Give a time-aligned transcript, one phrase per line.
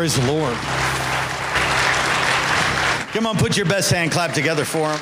[0.00, 0.56] Praise the Lord.
[3.12, 4.98] Come on, put your best hand clap together for him.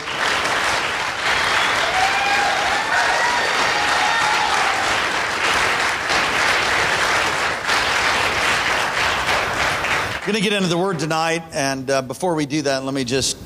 [10.26, 13.04] Going to get into the word tonight, and uh, before we do that, let me
[13.04, 13.38] just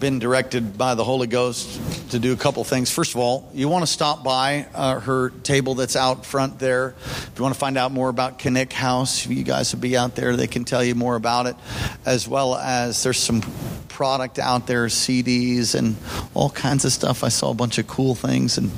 [0.00, 1.68] been directed by the Holy Ghost
[2.12, 2.90] to do a couple things.
[2.90, 6.94] First of all, you want to stop by uh, her table that's out front there.
[7.00, 10.14] If you want to find out more about Connect House, you guys will be out
[10.14, 10.36] there.
[10.36, 11.56] They can tell you more about it,
[12.04, 13.40] as well as there's some
[13.88, 15.96] product out there, CDs and
[16.34, 17.24] all kinds of stuff.
[17.24, 18.70] I saw a bunch of cool things and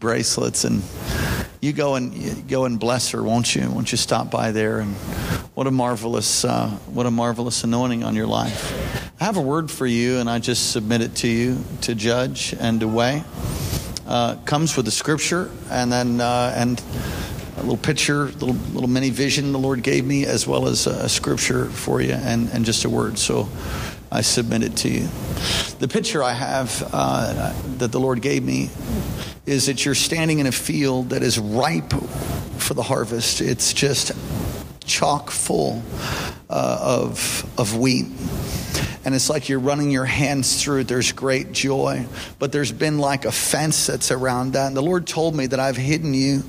[0.00, 0.82] bracelets and
[1.64, 3.70] you go and you go and bless her, won't you?
[3.70, 4.80] Won't you stop by there?
[4.80, 4.94] And
[5.54, 9.10] what a marvelous, uh, what a marvelous anointing on your life.
[9.18, 12.54] I have a word for you, and I just submit it to you to judge
[12.60, 13.24] and to weigh.
[14.06, 16.82] Uh, comes with the scripture, and then uh, and
[17.56, 21.08] a little picture, little little mini vision the Lord gave me, as well as a
[21.08, 23.18] scripture for you, and and just a word.
[23.18, 23.48] So.
[24.12, 25.08] I submit it to you.
[25.80, 28.70] The picture I have uh, that the Lord gave me
[29.46, 31.92] is that you're standing in a field that is ripe
[32.58, 33.40] for the harvest.
[33.40, 34.12] It's just
[34.84, 35.82] chock full
[36.50, 38.06] uh, of, of wheat
[39.04, 40.88] and it's like you're running your hands through it.
[40.88, 42.06] There's great joy,
[42.38, 44.68] but there's been like a fence that's around that.
[44.68, 46.42] And the Lord told me that I've hidden you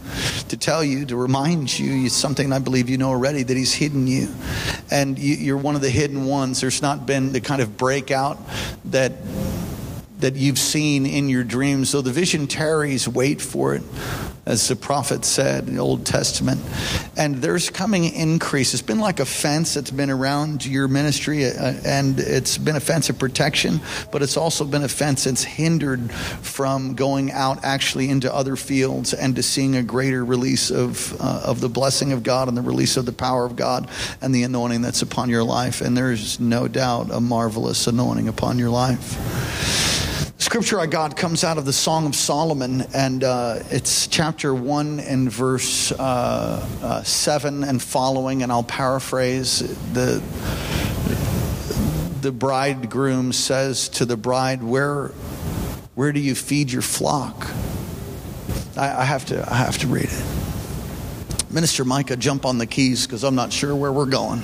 [0.47, 4.07] to tell you, to remind you, something I believe you know already, that He's hidden
[4.07, 4.29] you.
[4.89, 6.61] And you, are one of the hidden ones.
[6.61, 8.39] There's not been the kind of breakout
[8.85, 9.11] that
[10.25, 11.91] that you've seen in your dreams.
[11.91, 13.83] So the vision tarries, wait for it,
[14.47, 16.59] as the prophet said in the Old Testament.
[17.15, 18.73] And there's coming increase.
[18.73, 22.79] It's been like a fence that's been around your ministry, uh, and it's been a
[22.79, 23.81] fence of protection,
[24.11, 29.13] but it's also been a fence that's hindered from going out actually into other fields
[29.13, 32.63] and to seeing a greater release of, uh, of the blessing of God and the
[32.63, 33.87] release of the power of God
[34.23, 35.81] and the anointing that's upon your life.
[35.81, 39.84] And there's no doubt a marvelous anointing upon your life
[40.45, 44.99] scripture I got comes out of the Song of Solomon, and uh, it's chapter 1
[44.99, 49.59] and verse uh, uh, 7 and following, and I'll paraphrase.
[49.93, 50.21] The,
[52.21, 55.07] the bridegroom says to the bride, Where,
[55.95, 57.47] where do you feed your flock?
[58.77, 60.25] I, I have, to, I have to read it.
[61.49, 64.43] Minister Micah, jump on the keys because I'm not sure where we're going.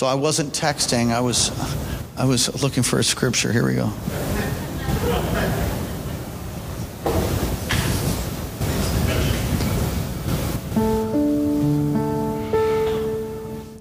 [0.00, 1.12] So I wasn't texting.
[1.12, 1.50] I was,
[2.16, 3.52] I was looking for a scripture.
[3.52, 3.92] Here we go.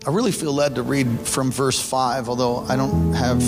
[0.06, 3.42] I really feel led to read from verse 5, although I don't have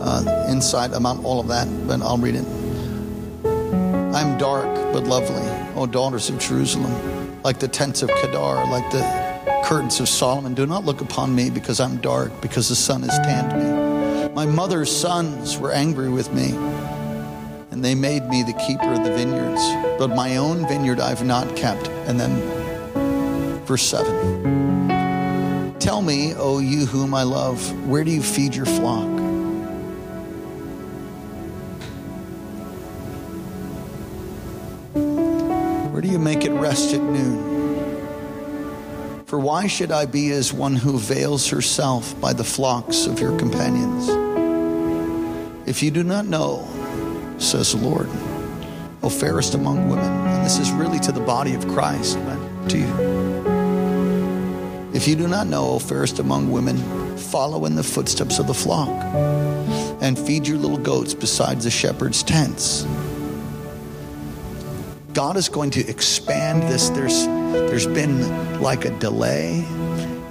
[0.00, 2.46] uh, insight about all of that, but I'll read it.
[4.14, 4.64] I'm dark
[4.94, 5.46] but lovely,
[5.76, 9.27] O daughters of Jerusalem, like the tents of Kedar, like the
[9.64, 10.54] curtains of Solomon.
[10.54, 14.34] Do not look upon me because I'm dark, because the sun has tanned me.
[14.34, 16.52] My mother's sons were angry with me,
[17.70, 19.62] and they made me the keeper of the vineyards.
[19.98, 21.88] But my own vineyard I've not kept.
[22.06, 22.40] And then,
[23.64, 29.08] verse 7 Tell me, O you whom I love, where do you feed your flock?
[35.92, 37.47] Where do you make it rest at noon?
[39.28, 43.38] For why should I be as one who veils herself by the flocks of your
[43.38, 44.08] companions?
[45.68, 46.66] If you do not know,
[47.36, 48.08] says the Lord,
[49.02, 52.78] O fairest among women, and this is really to the body of Christ, but to
[52.78, 52.88] you.
[54.94, 56.78] If you do not know, O fairest among women,
[57.18, 58.88] follow in the footsteps of the flock
[60.00, 62.86] and feed your little goats beside the shepherd's tents.
[65.18, 66.90] God is going to expand this.
[66.90, 69.64] There's, there's been like a delay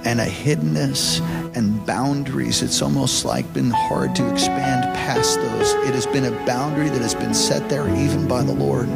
[0.06, 1.20] and a hiddenness
[1.54, 2.62] and boundaries.
[2.62, 5.74] It's almost like been hard to expand past those.
[5.86, 8.88] It has been a boundary that has been set there even by the Lord.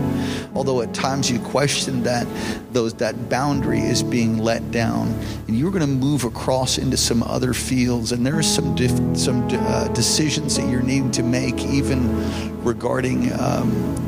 [0.54, 2.26] Although at times you question that
[2.72, 5.08] those that boundary is being let down,
[5.46, 9.14] and you're going to move across into some other fields, and there are some diff-
[9.14, 13.30] some uh, decisions that you're needing to make, even regarding.
[13.38, 14.02] Um,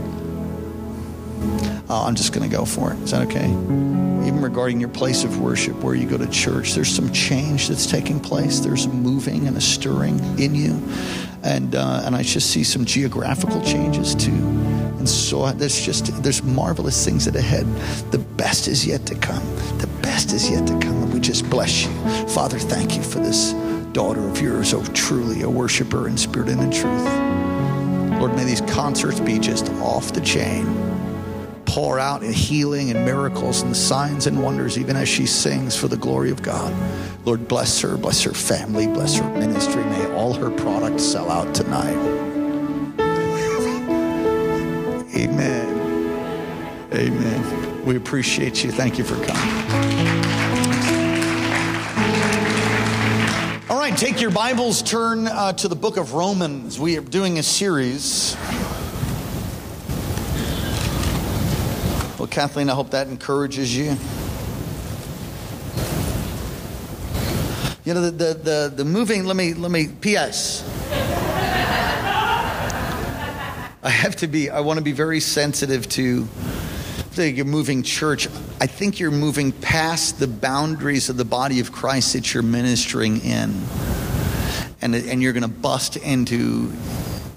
[1.89, 2.99] uh, I'm just going to go for it.
[3.01, 3.47] Is that okay?
[3.47, 7.87] Even regarding your place of worship, where you go to church, there's some change that's
[7.87, 8.61] taking place.
[8.61, 10.83] There's moving and a stirring in you,
[11.43, 14.33] and uh, and I just see some geographical changes too.
[14.33, 17.67] And so there's just there's marvelous things that ahead.
[18.13, 19.45] The best is yet to come.
[19.77, 21.91] The best is yet to come, and we just bless you,
[22.29, 22.59] Father.
[22.59, 23.53] Thank you for this
[23.93, 28.19] daughter of yours, oh truly a worshiper in spirit and in truth.
[28.19, 30.94] Lord, may these concerts be just off the chain
[31.75, 35.97] pour out healing and miracles and signs and wonders, even as she sings for the
[35.97, 36.73] glory of God.
[37.25, 39.83] Lord, bless her, bless her family, bless her ministry.
[39.83, 41.97] May all her products sell out tonight.
[45.17, 46.89] Amen.
[46.93, 47.85] Amen.
[47.85, 48.71] We appreciate you.
[48.71, 50.15] Thank you for coming.
[53.69, 56.79] All right, take your Bibles, turn uh, to the book of Romans.
[56.79, 58.37] We are doing a series
[62.35, 63.97] Kathleen, I hope that encourages you.
[67.85, 70.69] You know, the, the, the, the moving, let me, let me, P.S.
[73.85, 76.27] I have to be, I want to be very sensitive to
[77.17, 78.27] you're moving church.
[78.61, 83.21] I think you're moving past the boundaries of the body of Christ that you're ministering
[83.21, 83.63] in.
[84.83, 86.73] And, and you're going to bust into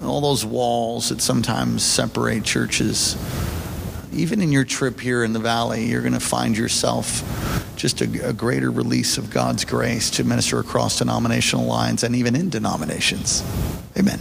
[0.02, 3.16] all those walls that sometimes separate churches
[4.12, 7.22] even in your trip here in the valley, you're going to find yourself
[7.76, 12.34] just a, a, greater release of God's grace to minister across denominational lines and even
[12.34, 13.42] in denominations.
[13.96, 14.20] Amen.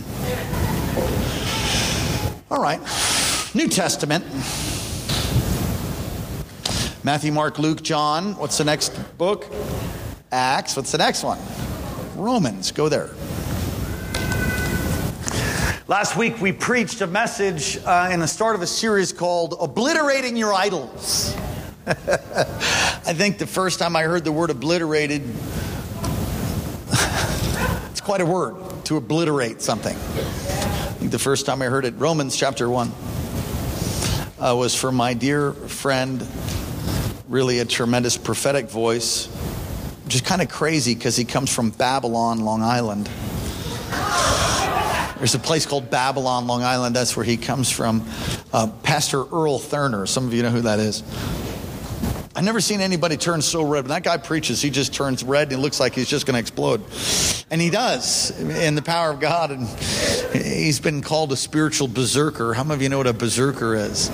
[2.52, 2.80] All right.
[3.54, 4.24] New Testament.
[7.04, 8.36] Matthew, Mark, Luke, John.
[8.36, 9.46] What's the next book?
[10.32, 10.76] Acts.
[10.76, 11.40] What's the next one?
[12.16, 12.72] Romans.
[12.72, 13.12] Go there.
[15.90, 20.36] Last week we preached a message uh, in the start of a series called Obliterating
[20.36, 21.34] Your Idols.
[21.88, 25.22] I think the first time I heard the word obliterated,
[27.90, 29.96] it's quite a word to obliterate something.
[29.96, 32.92] I think the first time I heard it, Romans chapter 1,
[34.40, 36.28] uh, was from my dear friend,
[37.30, 39.28] really a tremendous prophetic voice,
[40.04, 43.10] which is kind of crazy because he comes from Babylon, Long Island.
[45.18, 46.96] There's a place called Babylon, Long Island.
[46.96, 48.08] That's where he comes from.
[48.54, 50.08] Uh, Pastor Earl Thurner.
[50.08, 51.04] Some of you know who that is.
[52.36, 53.86] I've never seen anybody turn so red.
[53.86, 56.40] When that guy preaches, he just turns red and looks like he's just going to
[56.40, 56.84] explode.
[57.50, 59.50] And he does in the power of God.
[59.50, 59.68] And
[60.36, 62.54] he's been called a spiritual berserker.
[62.54, 64.12] How many of you know what a berserker is?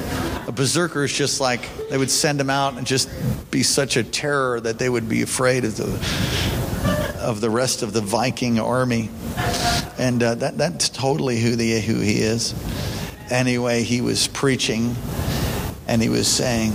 [0.47, 3.09] A berserker is just like they would send him out and just
[3.51, 6.62] be such a terror that they would be afraid of the,
[7.23, 9.09] of the rest of the Viking army
[9.97, 12.53] and uh, that, that's totally who the who he is.
[13.29, 14.95] Anyway, he was preaching,
[15.87, 16.73] and he was saying,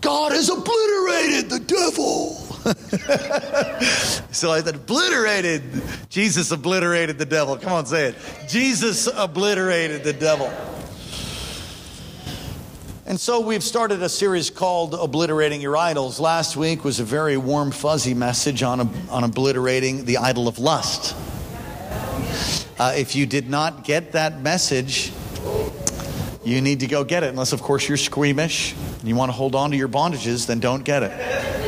[0.00, 2.34] "God has obliterated the devil."
[4.32, 5.62] so I said, obliterated.
[6.08, 7.56] Jesus obliterated the devil.
[7.56, 8.16] Come on, say it.
[8.48, 10.52] Jesus obliterated the devil.
[13.08, 16.18] And so we've started a series called Obliterating Your Idols.
[16.18, 21.14] Last week was a very warm, fuzzy message on, on obliterating the idol of lust.
[22.80, 25.12] Uh, if you did not get that message,
[26.44, 27.28] you need to go get it.
[27.28, 30.58] Unless, of course, you're squeamish and you want to hold on to your bondages, then
[30.58, 31.65] don't get it.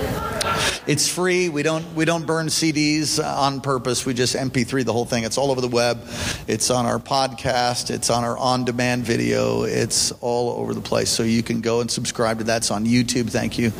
[0.88, 1.50] It's free.
[1.50, 4.06] We don't we don't burn CDs on purpose.
[4.06, 5.24] We just MP3 the whole thing.
[5.24, 6.00] It's all over the web.
[6.46, 7.90] It's on our podcast.
[7.90, 9.64] It's on our on-demand video.
[9.64, 11.10] It's all over the place.
[11.10, 12.62] So you can go and subscribe to that.
[12.62, 13.28] It's on YouTube.
[13.28, 13.70] Thank you,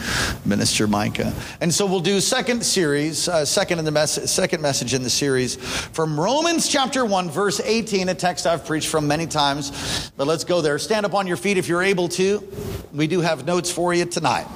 [0.45, 1.33] Minister Micah.
[1.63, 5.09] And so we'll do second series, uh, second in the mess- second message in the
[5.09, 10.11] series from Romans chapter one, verse 18, a text I've preached from many times.
[10.19, 10.79] But let's go there.
[10.79, 12.47] Stand up on your feet if you're able to.
[12.93, 14.47] We do have notes for you tonight.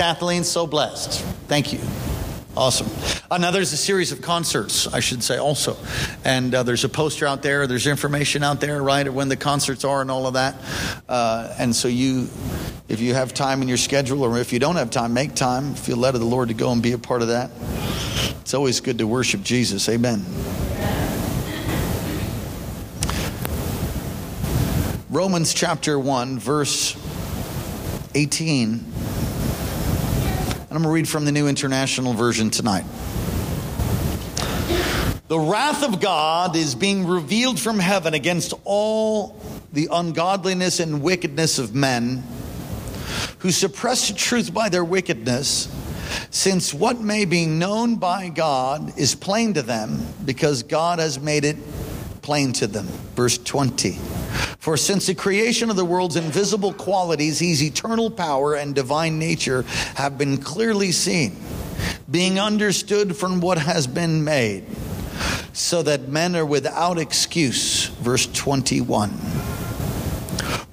[0.00, 1.22] Kathleen, so blessed.
[1.46, 1.80] Thank you.
[2.56, 2.86] Awesome.
[3.38, 5.76] Now, there's a series of concerts, I should say, also.
[6.24, 9.36] And uh, there's a poster out there, there's information out there, right, of when the
[9.36, 10.54] concerts are and all of that.
[11.06, 12.30] Uh, and so, you,
[12.88, 15.74] if you have time in your schedule, or if you don't have time, make time.
[15.74, 17.50] Feel led of the Lord to go and be a part of that.
[18.40, 19.86] It's always good to worship Jesus.
[19.90, 20.24] Amen.
[25.10, 26.96] Romans chapter 1, verse
[28.14, 28.86] 18
[30.70, 32.84] And I'm going to read from the New International Version tonight.
[35.26, 39.40] The wrath of God is being revealed from heaven against all
[39.72, 42.22] the ungodliness and wickedness of men
[43.40, 45.68] who suppress the truth by their wickedness,
[46.30, 51.44] since what may be known by God is plain to them because God has made
[51.44, 51.56] it
[52.22, 52.86] plain to them.
[53.14, 53.92] Verse 20.
[54.58, 59.62] For since the creation of the world's invisible qualities, his eternal power and divine nature
[59.94, 61.36] have been clearly seen,
[62.10, 64.64] being understood from what has been made
[65.52, 67.86] so that men are without excuse.
[67.86, 69.10] Verse 21.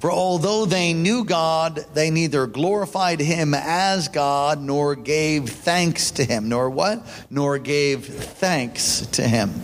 [0.00, 6.24] For although they knew God, they neither glorified him as God nor gave thanks to
[6.24, 6.48] him.
[6.48, 7.04] Nor what?
[7.30, 9.60] Nor gave thanks to him.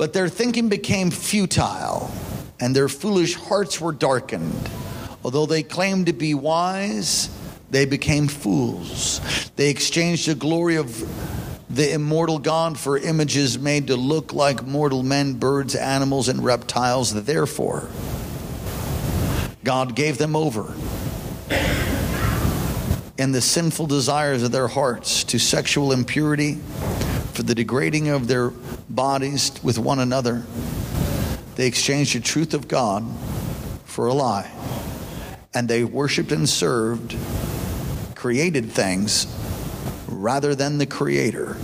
[0.00, 2.10] But their thinking became futile,
[2.58, 4.70] and their foolish hearts were darkened.
[5.22, 7.28] Although they claimed to be wise,
[7.70, 9.20] they became fools.
[9.56, 11.06] They exchanged the glory of
[11.68, 17.12] the immortal God for images made to look like mortal men, birds, animals, and reptiles.
[17.12, 17.86] Therefore,
[19.64, 20.72] God gave them over
[23.18, 26.54] in the sinful desires of their hearts to sexual impurity,
[27.34, 28.50] for the degrading of their
[28.90, 30.42] bodies with one another.
[31.54, 33.04] They exchanged the truth of God
[33.84, 34.50] for a lie,
[35.54, 37.16] and they worshiped and served
[38.20, 39.26] created things
[40.06, 41.56] rather than the Creator,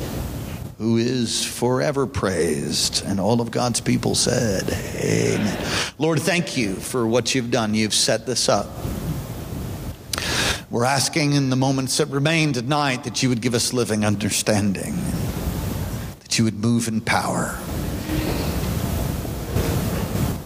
[0.78, 3.04] who is forever praised.
[3.04, 5.68] And all of God's people said, Amen.
[5.98, 7.74] Lord, thank you for what you've done.
[7.74, 8.68] You've set this up.
[10.70, 14.94] We're asking in the moments that remain tonight that you would give us living understanding,
[16.38, 17.58] you would move in power.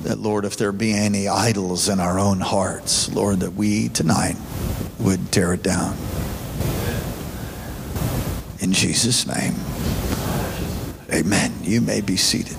[0.03, 4.37] That, Lord, if there be any idols in our own hearts, Lord, that we tonight
[4.99, 5.97] would tear it down.
[8.61, 9.55] In Jesus' name.
[11.13, 11.53] Amen.
[11.63, 12.57] You may be seated.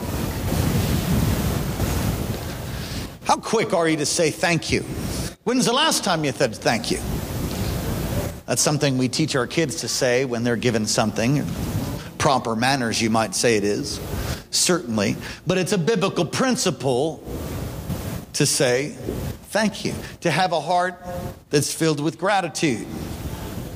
[3.25, 4.81] How quick are you to say thank you?
[5.43, 6.99] When's the last time you said thank you?
[8.45, 11.45] That's something we teach our kids to say when they're given something.
[12.21, 13.99] Proper manners, you might say it is.
[14.51, 15.15] Certainly.
[15.47, 17.23] But it's a biblical principle
[18.33, 18.89] to say
[19.49, 21.03] thank you, to have a heart
[21.49, 22.85] that's filled with gratitude.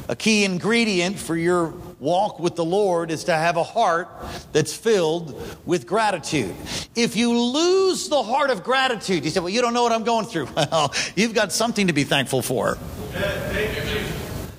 [0.09, 4.09] A key ingredient for your walk with the Lord is to have a heart
[4.53, 5.35] that's filled
[5.65, 6.55] with gratitude.
[6.95, 10.03] If you lose the heart of gratitude, you say, Well, you don't know what I'm
[10.03, 10.49] going through.
[10.55, 12.77] Well, you've got something to be thankful for.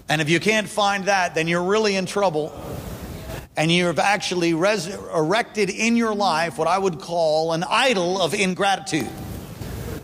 [0.09, 2.53] And if you can't find that, then you're really in trouble.
[3.57, 8.35] And you've actually res- erected in your life what I would call an idol of
[8.35, 9.09] ingratitude.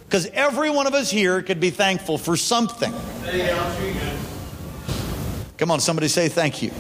[0.05, 2.93] Because every one of us here could be thankful for something.
[5.59, 6.71] Come on, somebody say thank you.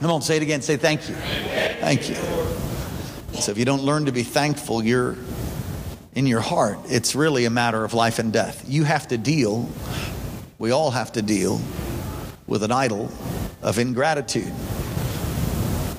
[0.00, 0.60] Come on, say it again.
[0.62, 1.14] Say thank you.
[1.14, 2.16] Thank you.
[3.40, 5.16] So if you don't learn to be thankful, you're
[6.14, 6.78] in your heart.
[6.86, 8.64] It's really a matter of life and death.
[8.68, 9.68] You have to deal,
[10.58, 11.60] we all have to deal
[12.46, 13.10] with an idol
[13.62, 14.52] of ingratitude.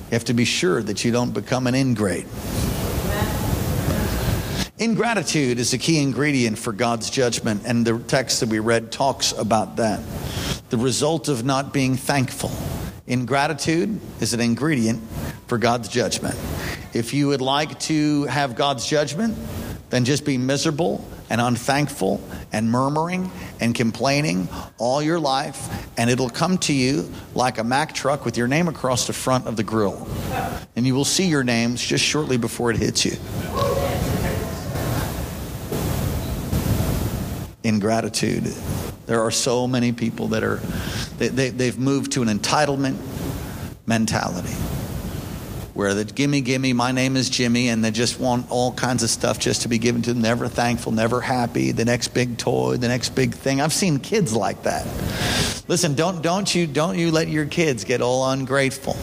[0.05, 2.27] You have to be sure that you don't become an ingrate.
[4.77, 9.31] Ingratitude is a key ingredient for God's judgment, and the text that we read talks
[9.31, 10.01] about that.
[10.69, 12.51] The result of not being thankful.
[13.07, 15.01] Ingratitude is an ingredient
[15.47, 16.35] for God's judgment.
[16.93, 19.37] If you would like to have God's judgment,
[19.89, 26.29] then just be miserable and unthankful and murmuring and complaining all your life, and it'll
[26.29, 29.63] come to you like a Mack truck with your name across the front of the
[29.63, 30.07] grill.
[30.75, 33.17] And you will see your names just shortly before it hits you.
[37.63, 38.43] Ingratitude.
[39.07, 40.57] There are so many people that are,
[41.17, 42.97] they, they, they've moved to an entitlement
[43.87, 44.55] mentality
[45.75, 49.09] where the gimme, gimme, my name is Jimmy, and they just want all kinds of
[49.09, 52.77] stuff just to be given to them, never thankful, never happy, the next big toy,
[52.77, 53.59] the next big thing.
[53.59, 54.85] I've seen kids like that.
[55.67, 58.95] Listen, don't, don't, you, don't you let your kids get all ungrateful.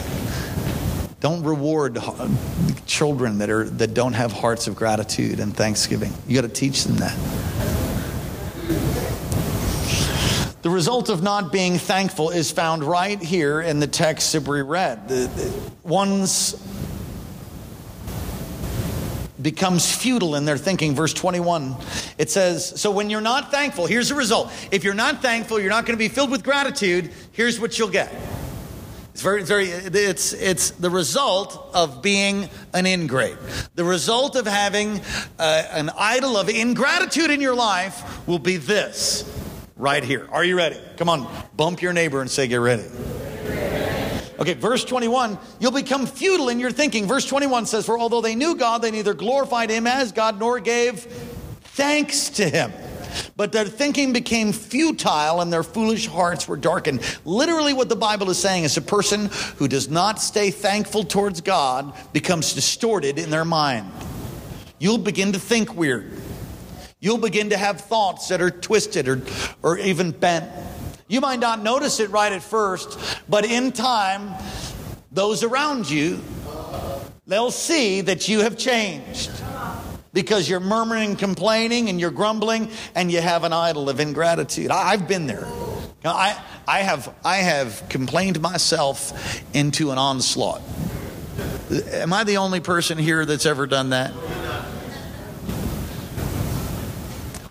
[1.19, 2.27] Don't reward uh,
[2.87, 6.11] children that, are, that don't have hearts of gratitude and thanksgiving.
[6.27, 7.82] You got to teach them that.
[10.63, 14.61] The result of not being thankful is found right here in the text that we
[14.61, 15.09] read.
[15.09, 16.55] The, the, one's
[19.41, 20.95] becomes futile in their thinking.
[20.95, 21.75] Verse 21,
[22.17, 24.53] it says, So when you're not thankful, here's the result.
[24.71, 27.89] If you're not thankful, you're not going to be filled with gratitude, here's what you'll
[27.89, 28.13] get.
[29.11, 33.35] It's very, very, it's, it's the result of being an ingrate.
[33.75, 35.01] The result of having
[35.37, 39.29] uh, an idol of ingratitude in your life will be this
[39.83, 40.29] right here.
[40.31, 40.79] Are you ready?
[40.95, 42.85] Come on, bump your neighbor and say, Get ready.
[44.39, 47.05] Okay, verse 21, you'll become futile in your thinking.
[47.05, 50.59] Verse 21 says, For although they knew God, they neither glorified him as God nor
[50.59, 51.01] gave
[51.61, 52.71] thanks to him.
[53.35, 57.01] But their thinking became futile and their foolish hearts were darkened.
[57.25, 61.41] Literally, what the Bible is saying is a person who does not stay thankful towards
[61.41, 63.91] God becomes distorted in their mind.
[64.79, 66.22] You'll begin to think weird.
[67.03, 69.21] You'll begin to have thoughts that are twisted or,
[69.61, 70.49] or even bent.
[71.09, 74.33] You might not notice it right at first, but in time,
[75.11, 76.21] those around you,
[77.27, 79.29] they'll see that you have changed
[80.13, 84.71] because you're murmuring, complaining, and you're grumbling, and you have an idol of ingratitude.
[84.71, 85.45] I've been there.
[86.05, 90.61] I, I, have, I have complained myself into an onslaught.
[91.69, 94.13] Am I the only person here that's ever done that?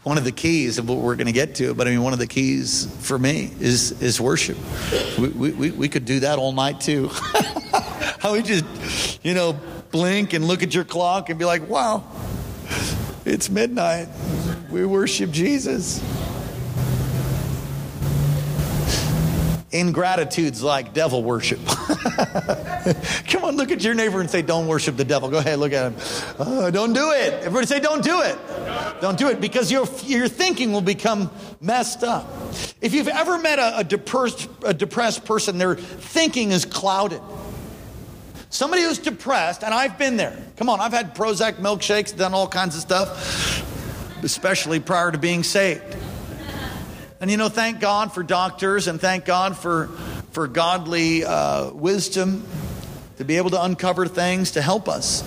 [0.03, 2.13] One of the keys of what we're going to get to, but I mean, one
[2.13, 4.59] of the keys for me is is worship.
[5.19, 7.09] We, we, we could do that all night too.
[8.19, 8.65] How we just,
[9.25, 9.59] you know,
[9.91, 12.05] blink and look at your clock and be like, wow,
[13.25, 14.09] it's midnight.
[14.71, 16.03] We worship Jesus.
[19.73, 21.59] Ingratitude's like devil worship.
[23.29, 25.31] Come on, look at your neighbor and say, Don't worship the devil.
[25.31, 26.35] Go ahead, look at him.
[26.39, 27.33] Oh, don't do it.
[27.35, 28.39] Everybody say, Don't do it.
[29.01, 32.31] Don't do it because your, your thinking will become messed up.
[32.81, 37.23] If you've ever met a, a, depressed, a depressed person, their thinking is clouded.
[38.51, 40.37] Somebody who's depressed, and I've been there.
[40.57, 45.43] Come on, I've had Prozac milkshakes, done all kinds of stuff, especially prior to being
[45.43, 45.97] saved.
[47.23, 49.87] And you know, thank God for doctors and thank God for,
[50.33, 52.45] for godly uh, wisdom
[53.19, 55.23] to be able to uncover things to help us.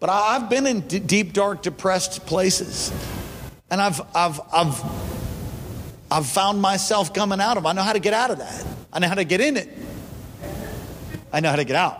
[0.00, 2.90] But I, have been in d- deep, dark, depressed places.
[3.70, 4.82] And I've, I've, I've,
[6.10, 7.66] I've found myself coming out of them.
[7.66, 8.66] I know how to get out of that.
[8.94, 9.68] I know how to get in it.
[11.34, 11.98] I know how to get out.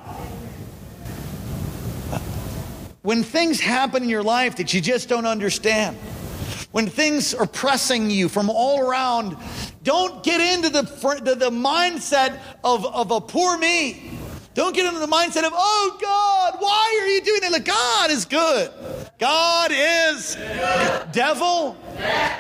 [3.03, 5.99] When things happen in your life that you just don't understand,
[6.75, 9.37] when things are pressing you from all around,
[9.85, 14.11] don't get into the, the, mindset of, of a poor me.
[14.55, 17.53] Don't get into the mindset of, oh God, why are you doing that?
[17.53, 18.73] Like, God is good.
[19.21, 21.13] God is good.
[21.13, 21.77] devil.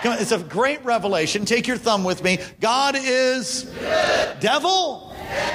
[0.04, 1.44] On, it's a great revelation.
[1.44, 2.40] Take your thumb with me.
[2.60, 4.40] God is good.
[4.40, 5.14] devil.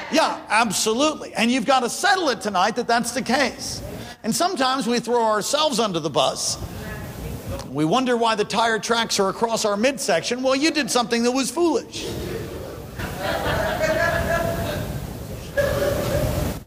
[0.09, 1.33] Yeah, absolutely.
[1.33, 3.83] And you've got to settle it tonight that that's the case.
[4.23, 6.57] And sometimes we throw ourselves under the bus.
[7.69, 10.41] We wonder why the tire tracks are across our midsection.
[10.41, 12.07] Well, you did something that was foolish.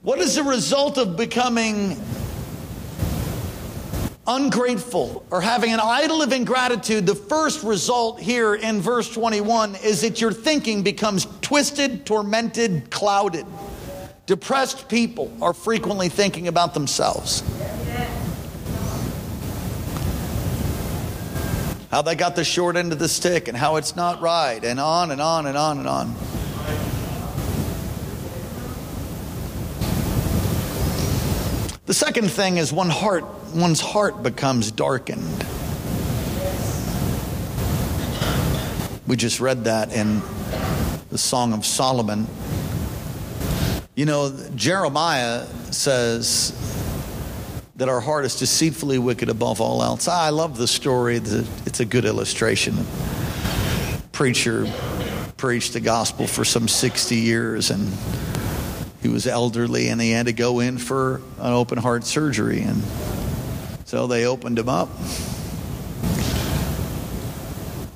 [0.02, 2.00] What is the result of becoming
[4.26, 7.06] ungrateful or having an idol of ingratitude?
[7.06, 13.46] The first result here in verse 21 is that your thinking becomes twisted, tormented, clouded.
[14.26, 17.42] Depressed people are frequently thinking about themselves.
[21.92, 24.80] How they got the short end of the stick and how it's not right, and
[24.80, 26.14] on and on and on and on.
[31.84, 33.24] The second thing is one heart,
[33.54, 35.44] one's heart becomes darkened.
[39.06, 40.22] We just read that in
[41.10, 42.26] the Song of Solomon.
[43.94, 46.58] You know, Jeremiah says,
[47.82, 50.06] that our heart is deceitfully wicked above all else.
[50.06, 51.16] I love the story.
[51.16, 52.76] It's a good illustration.
[54.12, 54.72] Preacher
[55.36, 57.92] preached the gospel for some 60 years and
[59.00, 62.60] he was elderly and he had to go in for an open heart surgery.
[62.60, 62.84] And
[63.84, 64.88] so they opened him up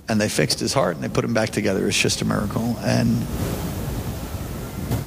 [0.09, 1.87] and they fixed his heart and they put him back together.
[1.87, 2.77] It's just a miracle.
[2.81, 3.25] And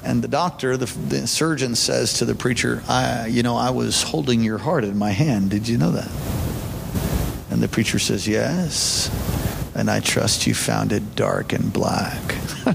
[0.10, 4.02] and the doctor, the, the surgeon says to the preacher, I, you know, I was
[4.02, 5.52] holding your heart in my hand.
[5.52, 6.10] Did you know that?
[7.52, 9.16] And the preacher says, Yes.
[9.76, 12.20] And I trust you found it dark and black.
[12.66, 12.74] all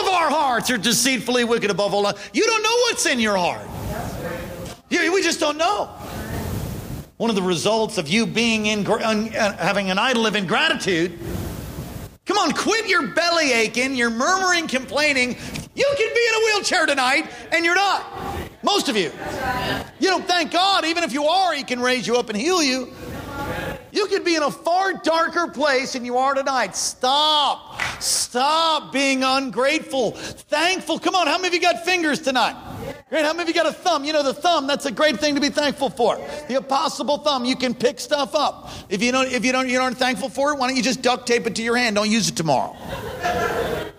[0.00, 2.04] of our hearts are deceitfully wicked above all.
[2.32, 3.66] You don't know what's in your heart.
[4.88, 5.86] we just don't know.
[7.16, 11.18] One of the results of you being in, uh, having an idol of ingratitude
[12.24, 15.30] Come on, quit your belly aching, your murmuring, complaining.
[15.74, 18.04] You can be in a wheelchair tonight, and you're not.
[18.62, 19.10] Most of you.
[19.98, 22.62] You know, thank God, even if you are, He can raise you up and heal
[22.62, 22.92] you.
[23.92, 26.74] You could be in a far darker place than you are tonight.
[26.74, 27.80] Stop.
[28.00, 30.12] Stop being ungrateful.
[30.12, 30.98] Thankful.
[30.98, 32.56] Come on, how many of you got fingers tonight?
[33.10, 33.26] Great.
[33.26, 34.04] How many of you got a thumb?
[34.04, 36.16] You know the thumb, that's a great thing to be thankful for.
[36.48, 38.70] The impossible thumb, you can pick stuff up.
[38.88, 41.02] If you don't, if you don't, you aren't thankful for it, why don't you just
[41.02, 41.96] duct tape it to your hand?
[41.96, 42.74] Don't use it tomorrow.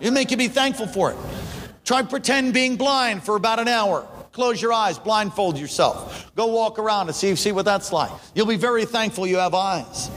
[0.00, 1.16] It'll make you be thankful for it.
[1.84, 4.08] Try pretend being blind for about an hour.
[4.34, 6.34] Close your eyes, blindfold yourself.
[6.34, 8.10] Go walk around and see, see what that's like.
[8.34, 10.10] You'll be very thankful you have eyes.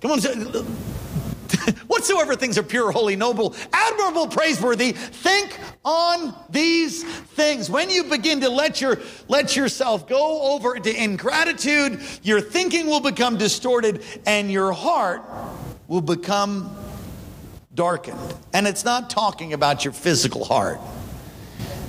[0.00, 0.20] Come on,
[1.88, 7.68] whatsoever things are pure, holy, noble, admirable, praiseworthy, think on these things.
[7.68, 13.00] When you begin to let your let yourself go over to ingratitude, your thinking will
[13.00, 15.24] become distorted and your heart
[15.88, 16.76] will become
[17.74, 18.36] darkened.
[18.52, 20.78] And it's not talking about your physical heart.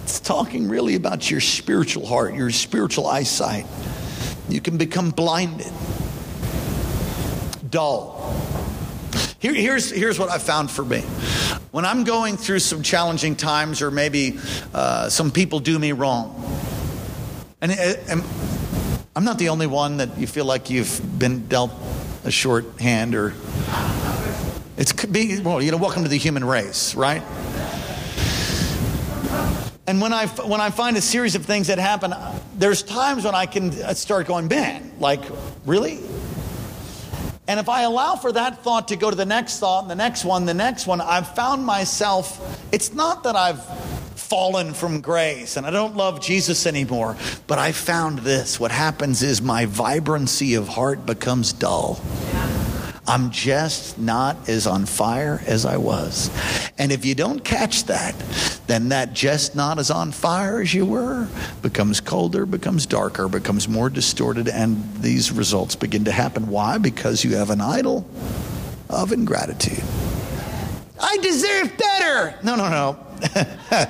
[0.04, 3.66] It's talking really about your spiritual heart, your spiritual eyesight.
[4.50, 5.72] You can become blinded,
[7.70, 8.44] dull
[9.44, 11.02] here, here's, here's what I found for me.
[11.72, 14.40] When I'm going through some challenging times, or maybe
[14.74, 16.34] uh, some people do me wrong,
[17.60, 17.76] and, uh,
[18.08, 18.24] and
[19.18, 21.74] I'm not the only one that you feel like you've been dealt
[22.24, 23.34] a short hand, or
[24.78, 27.22] it's be well, you know, welcome to the human race, right?
[29.86, 32.14] And when I, when I find a series of things that happen,
[32.56, 35.22] there's times when I can uh, start going, man, like,
[35.66, 36.00] really?
[37.50, 39.96] And if I allow for that thought to go to the next thought, and the
[39.96, 43.64] next one, the next one, I've found myself, it's not that I've
[44.18, 48.60] fallen from grace and I don't love Jesus anymore, but I found this.
[48.60, 52.02] What happens is my vibrancy of heart becomes dull.
[53.06, 56.30] I'm just not as on fire as I was.
[56.78, 58.16] And if you don't catch that,
[58.68, 61.28] then that just not as on fire as you were
[61.62, 66.48] becomes colder, becomes darker, becomes more distorted, and these results begin to happen.
[66.48, 66.78] Why?
[66.78, 68.10] Because you have an idol
[68.90, 69.84] of ingratitude.
[71.00, 72.40] I deserve better.
[72.44, 73.00] No, no, no.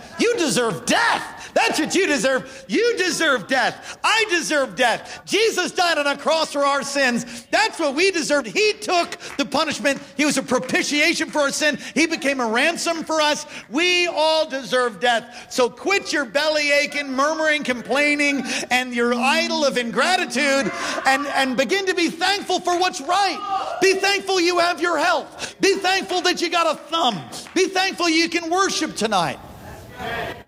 [0.19, 1.42] you deserve death.
[1.53, 2.65] That's what you deserve.
[2.67, 3.97] You deserve death.
[4.03, 5.21] I deserve death.
[5.25, 7.45] Jesus died on a cross for our sins.
[7.51, 8.47] That's what we deserved.
[8.47, 10.01] He took the punishment.
[10.17, 11.77] He was a propitiation for our sin.
[11.93, 13.45] He became a ransom for us.
[13.69, 15.47] We all deserve death.
[15.49, 20.71] So quit your belly aching, murmuring, complaining, and your idol of ingratitude
[21.05, 23.77] and, and begin to be thankful for what's right.
[23.81, 25.55] Be thankful you have your health.
[25.61, 27.21] Be thankful that you got a thumb.
[27.53, 29.39] Be thankful you can worship tonight.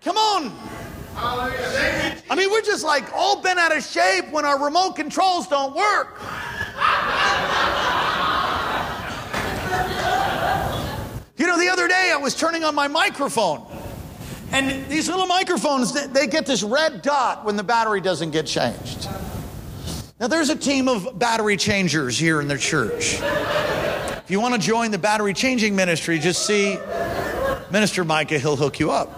[0.02, 0.75] Come on.
[1.18, 5.74] I mean, we're just like all bent out of shape when our remote controls don't
[5.74, 6.20] work.
[11.38, 13.66] You know, the other day I was turning on my microphone.
[14.52, 19.08] And these little microphones, they get this red dot when the battery doesn't get changed.
[20.18, 23.18] Now, there's a team of battery changers here in the church.
[23.20, 26.78] If you want to join the battery changing ministry, just see
[27.70, 29.12] Minister Micah, he'll hook you up.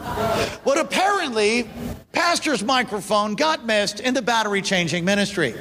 [0.64, 1.68] But apparently,
[2.12, 5.54] pastor's microphone got missed in the battery changing ministry.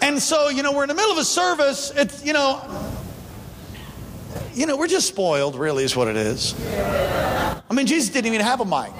[0.00, 1.92] And so, you know, we're in the middle of a service.
[1.94, 2.62] It's, you know,
[4.54, 6.54] you know, we're just spoiled, really, is what it is.
[6.78, 8.92] I mean, Jesus didn't even have a mic.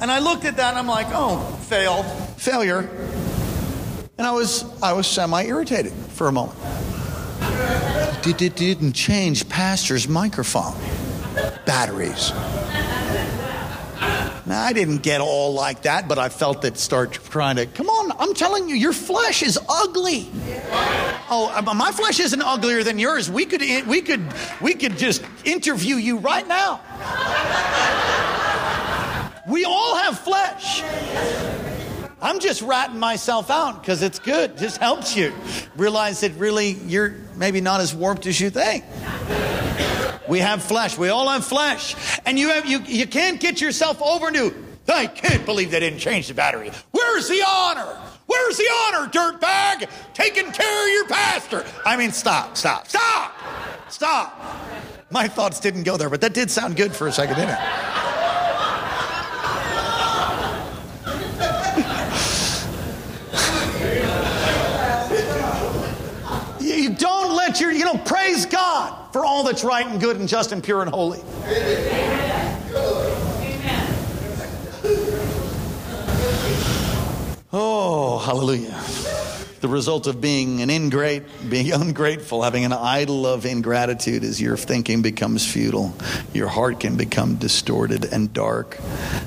[0.00, 2.88] And I looked at that and I'm like, oh, failed, failure.
[4.16, 6.58] And I was, I was semi irritated for a moment
[8.22, 10.74] didn't change pastor's microphone
[11.64, 12.32] batteries.
[14.46, 17.90] Now, I didn't get all like that, but I felt it start trying to, come
[17.90, 20.30] on, I'm telling you, your flesh is ugly.
[21.28, 23.30] Oh, uh, my flesh isn't uglier than yours.
[23.30, 24.24] We could, we could,
[24.62, 26.80] we could just interview you right now.
[29.46, 30.82] We all have flesh.
[32.20, 34.58] I'm just ratting myself out because it's good.
[34.58, 35.32] Just helps you
[35.76, 38.84] realize that really you're maybe not as warped as you think.
[40.28, 40.98] We have flesh.
[40.98, 41.94] We all have flesh.
[42.26, 44.54] And you have you you can't get yourself over to
[44.88, 46.70] I can't believe they didn't change the battery.
[46.90, 47.96] Where's the honor?
[48.26, 49.88] Where's the honor, dirtbag?
[50.14, 51.64] Taking care of your pastor.
[51.86, 53.32] I mean, stop, stop, stop,
[53.88, 54.40] stop.
[55.10, 58.07] My thoughts didn't go there, but that did sound good for a second, didn't it?
[67.56, 70.90] You know, praise God for all that's right and good and just and pure and
[70.90, 71.20] holy.
[77.50, 79.27] Oh, hallelujah
[79.60, 84.56] the result of being an ingrate, being ungrateful, having an idol of ingratitude is your
[84.56, 85.94] thinking becomes futile.
[86.32, 88.78] Your heart can become distorted and dark.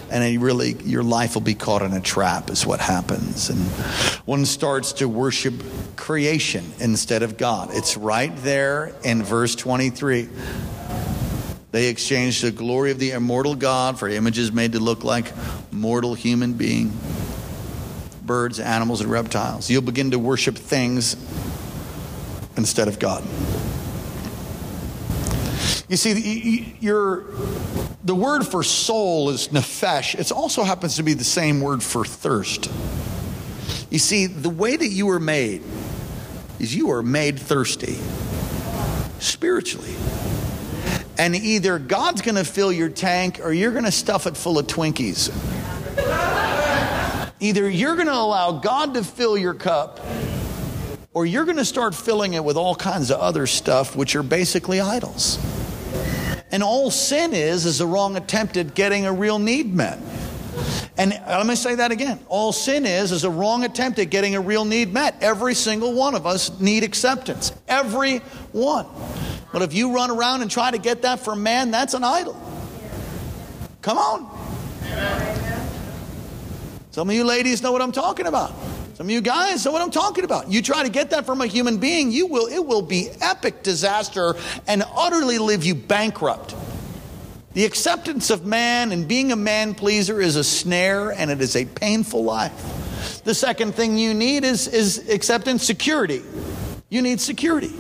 [0.10, 3.50] And really, your life will be caught in a trap, is what happens.
[3.50, 3.60] And
[4.26, 5.54] one starts to worship
[5.96, 7.70] creation instead of God.
[7.72, 10.30] It's right there in verse 23.
[11.72, 15.32] They exchanged the glory of the immortal God for images made to look like
[15.72, 16.92] mortal human being,
[18.26, 19.70] birds, animals, and reptiles.
[19.70, 21.16] You'll begin to worship things
[22.58, 23.24] instead of God.
[25.88, 27.26] You see, your,
[28.04, 30.18] the word for soul is nephesh.
[30.18, 32.72] It also happens to be the same word for thirst.
[33.90, 35.62] You see, the way that you were made
[36.60, 37.98] is you are made thirsty
[39.20, 39.94] spiritually.
[41.18, 44.58] And either God's going to fill your tank or you're going to stuff it full
[44.58, 45.30] of Twinkies.
[47.42, 50.00] Either you're going to allow God to fill your cup
[51.12, 54.22] or you're going to start filling it with all kinds of other stuff, which are
[54.22, 55.40] basically idols.
[56.52, 59.98] And all sin is, is a wrong attempt at getting a real need met.
[60.98, 62.20] And let me say that again.
[62.28, 65.16] All sin is, is a wrong attempt at getting a real need met.
[65.22, 67.54] Every single one of us need acceptance.
[67.68, 68.20] Every
[68.52, 68.86] one.
[69.52, 72.40] But if you run around and try to get that from man, that's an idol.
[73.82, 75.41] Come on.
[76.92, 78.54] Some of you ladies know what I'm talking about.
[78.96, 80.52] Some of you guys know what I'm talking about.
[80.52, 83.64] You try to get that from a human being, you will it will be epic
[83.64, 84.36] disaster
[84.68, 86.54] and utterly leave you bankrupt.
[87.54, 91.56] The acceptance of man and being a man pleaser is a snare and it is
[91.56, 93.22] a painful life.
[93.24, 96.22] The second thing you need is, is acceptance security.
[96.90, 97.74] You need security.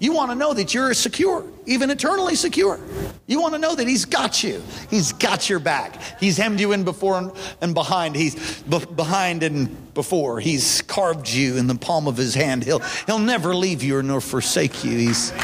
[0.00, 2.80] You want to know that you're secure, even eternally secure.
[3.26, 4.62] You want to know that He's got you.
[4.88, 6.00] He's got your back.
[6.18, 8.16] He's hemmed you in before and behind.
[8.16, 10.40] He's behind and before.
[10.40, 12.64] He's carved you in the palm of His hand.
[12.64, 14.92] He'll, he'll never leave you nor forsake you.
[14.92, 15.34] He's,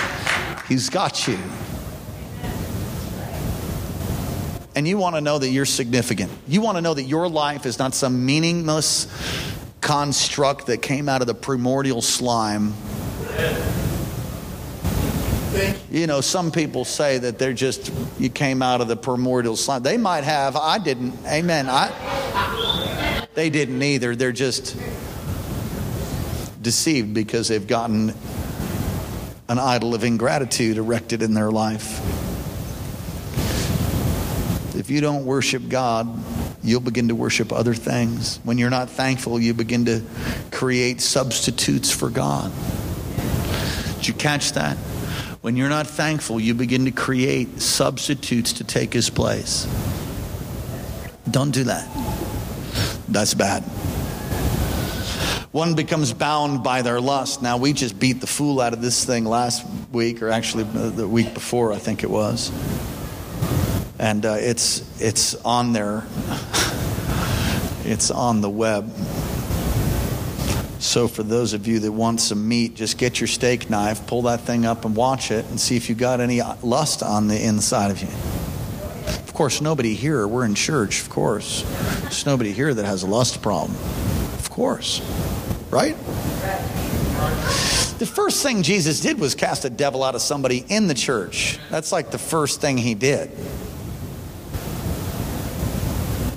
[0.69, 1.39] he's got you.
[4.75, 6.33] And you want to know that you're significant.
[6.49, 9.07] You want to know that your life is not some meaningless
[9.83, 12.73] construct that came out of the primordial slime.
[15.91, 19.83] You know, some people say that they're just, you came out of the primordial slime.
[19.83, 20.57] They might have.
[20.57, 21.15] I didn't.
[21.27, 21.69] Amen.
[21.69, 24.15] I, they didn't either.
[24.15, 24.77] They're just
[26.61, 28.13] deceived because they've gotten
[29.49, 32.01] an idol of ingratitude erected in their life.
[34.77, 36.09] If you don't worship God,
[36.63, 38.39] you'll begin to worship other things.
[38.45, 40.03] When you're not thankful, you begin to
[40.51, 42.53] create substitutes for God.
[43.97, 44.77] Did you catch that?
[45.47, 49.65] When you're not thankful, you begin to create substitutes to take his place.
[51.31, 51.89] Don't do that.
[53.09, 53.63] That's bad.
[55.53, 57.43] One becomes bound by their lust.
[57.43, 61.07] Now, we just beat the fool out of this thing last week, or actually the
[61.07, 62.51] week before, I think it was.
[64.01, 66.03] And uh, it's, it's on there,
[67.85, 68.93] it's on the web.
[70.79, 74.23] So, for those of you that want some meat, just get your steak knife, pull
[74.23, 77.43] that thing up, and watch it, and see if you got any lust on the
[77.43, 78.09] inside of you.
[79.09, 81.63] Of course, nobody here, we're in church, of course.
[82.03, 83.77] There's nobody here that has a lust problem.
[84.39, 85.01] Of course.
[85.71, 85.97] Right?
[87.99, 91.59] The first thing Jesus did was cast a devil out of somebody in the church.
[91.71, 93.31] That's like the first thing he did.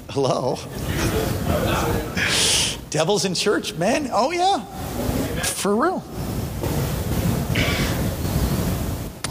[0.10, 0.58] Hello?
[2.90, 4.10] Devils in church, man.
[4.12, 4.64] Oh, yeah.
[5.44, 6.04] For real.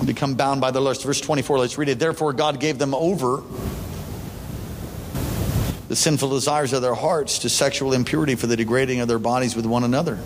[0.05, 1.03] Become bound by the lust.
[1.03, 1.99] Verse 24, let's read it.
[1.99, 3.43] Therefore, God gave them over
[5.89, 9.57] the sinful desires of their hearts to sexual impurity for the degrading of their bodies
[9.57, 10.19] with one another.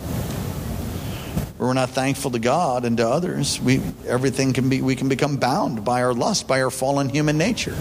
[1.59, 3.61] We're not thankful to God and to others.
[3.61, 7.39] We everything can be we can become bound by our lust, by our fallen human
[7.39, 7.77] nature.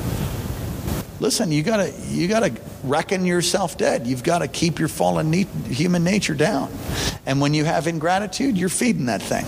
[1.22, 2.52] Listen, you gotta you gotta
[2.84, 4.08] reckon yourself dead.
[4.08, 6.74] You've got to keep your fallen human nature down.
[7.28, 9.46] And when you have ingratitude, you're feeding that thing.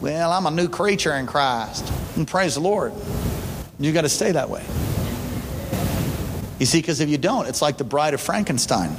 [0.00, 1.92] Well, I'm a new creature in Christ.
[2.14, 2.92] And praise the Lord.
[3.80, 4.64] You got to stay that way.
[6.60, 8.94] You see, because if you don't, it's like the bride of Frankenstein.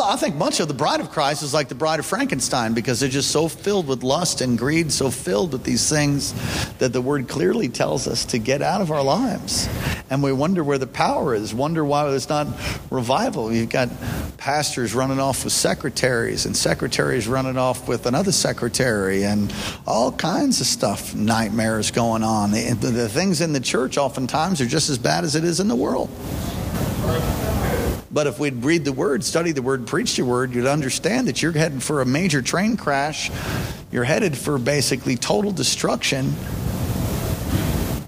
[0.00, 3.00] I think much of the bride of Christ is like the bride of Frankenstein because
[3.00, 6.32] they're just so filled with lust and greed, so filled with these things
[6.78, 9.68] that the word clearly tells us to get out of our lives.
[10.08, 12.46] And we wonder where the power is, wonder why there's not
[12.90, 13.52] revival.
[13.52, 13.90] You've got
[14.38, 19.52] pastors running off with secretaries, and secretaries running off with another secretary, and
[19.86, 22.52] all kinds of stuff, nightmares going on.
[22.52, 25.68] The, the things in the church oftentimes are just as bad as it is in
[25.68, 26.08] the world.
[28.12, 31.42] But if we'd read the word, study the word, preach the word, you'd understand that
[31.42, 33.30] you're headed for a major train crash.
[33.90, 36.34] You're headed for basically total destruction.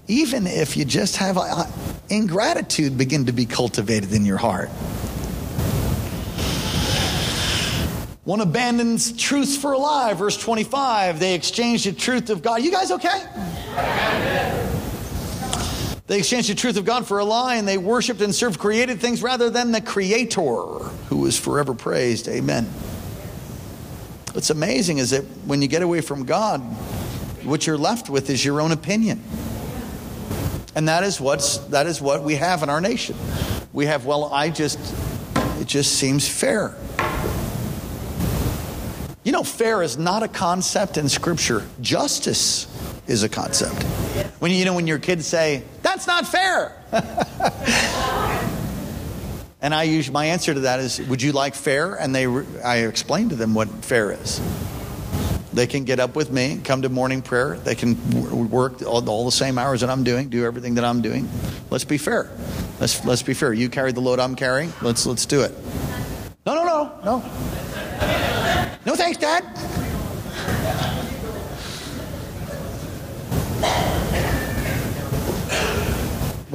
[0.07, 1.65] Even if you just have uh,
[2.09, 4.69] ingratitude begin to be cultivated in your heart.
[8.25, 10.13] One abandons truth for a lie.
[10.13, 12.61] Verse 25, they exchanged the truth of God.
[12.63, 13.23] You guys okay?
[16.07, 18.99] They exchanged the truth of God for a lie and they worshiped and served created
[18.99, 22.27] things rather than the Creator who is forever praised.
[22.27, 22.65] Amen.
[24.33, 26.59] What's amazing is that when you get away from God,
[27.43, 29.23] what you're left with is your own opinion.
[30.75, 33.15] And that is what's that is what we have in our nation.
[33.71, 34.77] We have, well, I just
[35.59, 36.75] it just seems fair.
[39.23, 41.65] You know, fair is not a concept in Scripture.
[41.81, 42.67] Justice
[43.07, 43.83] is a concept.
[44.39, 46.75] When you know when your kids say, "That's not fair,"
[49.61, 52.25] and I use my answer to that is, "Would you like fair?" And they,
[52.63, 54.41] I explain to them what fair is.
[55.53, 57.55] They can get up with me, come to morning prayer.
[57.55, 61.01] They can work all, all, the same hours that I'm doing, do everything that I'm
[61.01, 61.29] doing.
[61.69, 62.29] Let's be fair.
[62.81, 63.53] Let's let's be fair.
[63.53, 64.73] You carry the load I'm carrying.
[64.81, 65.53] Let's let's do it.
[66.45, 67.19] No, no, no, no.
[68.85, 69.43] No thanks, Dad.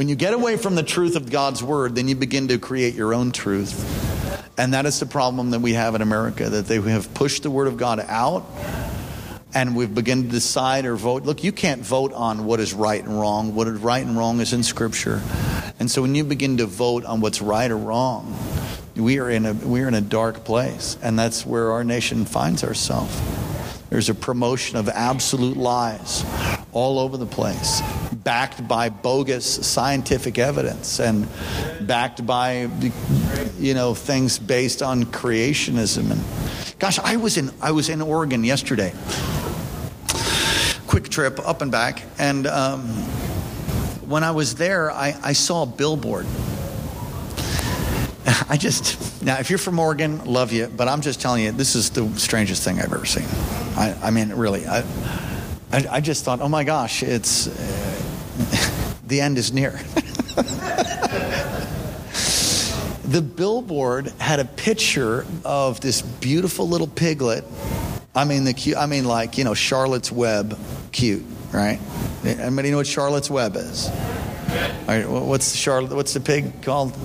[0.01, 2.95] When you get away from the truth of God's word, then you begin to create
[2.95, 4.49] your own truth.
[4.57, 7.51] And that is the problem that we have in America that they have pushed the
[7.51, 8.47] word of God out
[9.53, 11.25] and we've begun to decide or vote.
[11.25, 13.55] Look, you can't vote on what is right and wrong.
[13.55, 15.21] What is right and wrong is in Scripture.
[15.79, 18.35] And so when you begin to vote on what's right or wrong,
[18.97, 20.97] we are in a, we are in a dark place.
[21.03, 23.15] And that's where our nation finds ourselves.
[23.91, 26.25] There's a promotion of absolute lies
[26.73, 27.83] all over the place,
[28.25, 31.29] backed by bogus scientific evidence and
[31.81, 32.69] backed by,
[33.59, 36.11] you know, things based on creationism.
[36.11, 38.93] And gosh, I was in I was in Oregon yesterday.
[40.87, 42.83] Quick trip up and back, and um,
[44.11, 46.27] when I was there, I, I saw a billboard.
[48.49, 51.77] I just now, if you're from Oregon, love you, but I'm just telling you, this
[51.77, 53.29] is the strangest thing I've ever seen.
[53.77, 54.81] I, I mean, really, I,
[55.73, 57.47] I, I, just thought, oh my gosh, it's
[59.11, 59.73] the end is near.
[63.05, 67.45] the billboard had a picture of this beautiful little piglet.
[68.15, 68.77] I mean, the cute.
[68.77, 70.57] I mean, like you know, Charlotte's Web,
[70.93, 71.81] cute, right?
[72.25, 73.89] Anybody know what Charlotte's Web is?
[73.89, 75.95] All right, what's the Charlotte?
[75.95, 76.97] What's the pig called?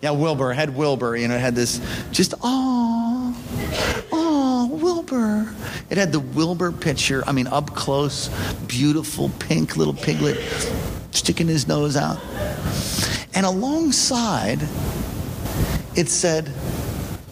[0.00, 0.52] Yeah, Wilbur.
[0.52, 1.16] Had Wilbur.
[1.16, 1.80] You know, it had this
[2.12, 3.36] just oh,
[4.12, 5.52] oh, Wilbur.
[5.90, 7.24] It had the Wilbur picture.
[7.26, 8.28] I mean, up close,
[8.66, 10.38] beautiful pink little piglet
[11.14, 12.20] sticking his nose out,
[13.34, 14.60] and alongside
[15.94, 16.52] it said,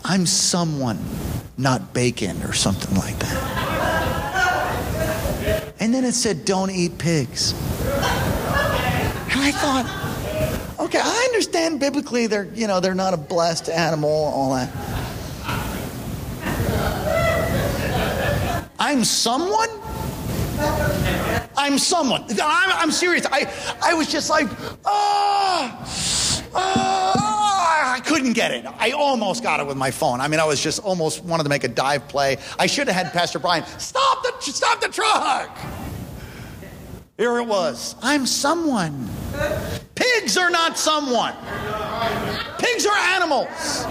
[0.04, 0.98] "I'm someone,
[1.56, 3.38] not bacon," or something like that.
[5.80, 7.54] And then it said, "Don't eat pigs."
[9.30, 9.86] And I thought.
[10.78, 14.68] Okay, I understand biblically they're, you know, they're not a blessed animal, all that.
[18.80, 19.70] I'm someone?
[21.56, 22.22] I'm someone.
[22.22, 23.26] I'm, I'm serious.
[23.26, 24.48] I, I was just like,
[24.84, 28.66] ah, oh, oh, I couldn't get it.
[28.78, 30.20] I almost got it with my phone.
[30.20, 32.38] I mean, I was just almost wanted to make a dive play.
[32.58, 35.56] I should have had Pastor Brian stop the stop the truck.
[37.16, 37.94] Here it was.
[38.02, 39.08] I'm someone.
[39.94, 41.34] Pigs are not someone.
[42.58, 43.86] Pigs are animals.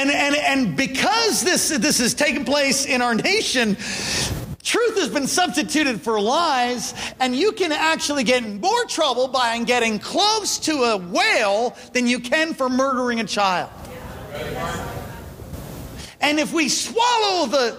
[0.00, 3.76] And, and, and because this, this has taken place in our nation,
[4.62, 9.62] truth has been substituted for lies, and you can actually get in more trouble by
[9.64, 13.68] getting close to a whale than you can for murdering a child.
[16.22, 17.78] And if we swallow the,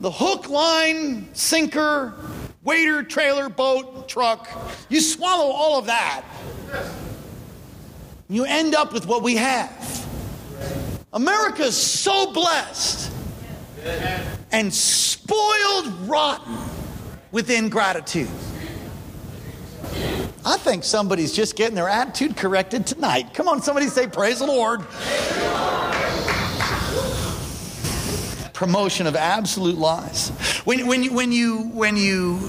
[0.00, 2.14] the hook, line, sinker,
[2.62, 4.48] waiter, trailer, boat, truck,
[4.88, 6.24] you swallow all of that,
[8.30, 10.03] you end up with what we have.
[11.14, 13.10] America's so blessed
[14.52, 16.58] and spoiled rotten
[17.32, 18.28] with ingratitude.
[20.44, 23.32] I think somebody's just getting their attitude corrected tonight.
[23.32, 24.84] Come on, somebody say, Praise the Lord
[28.54, 30.30] promotion of absolute lies.
[30.64, 32.48] When, when, you, when, you, when you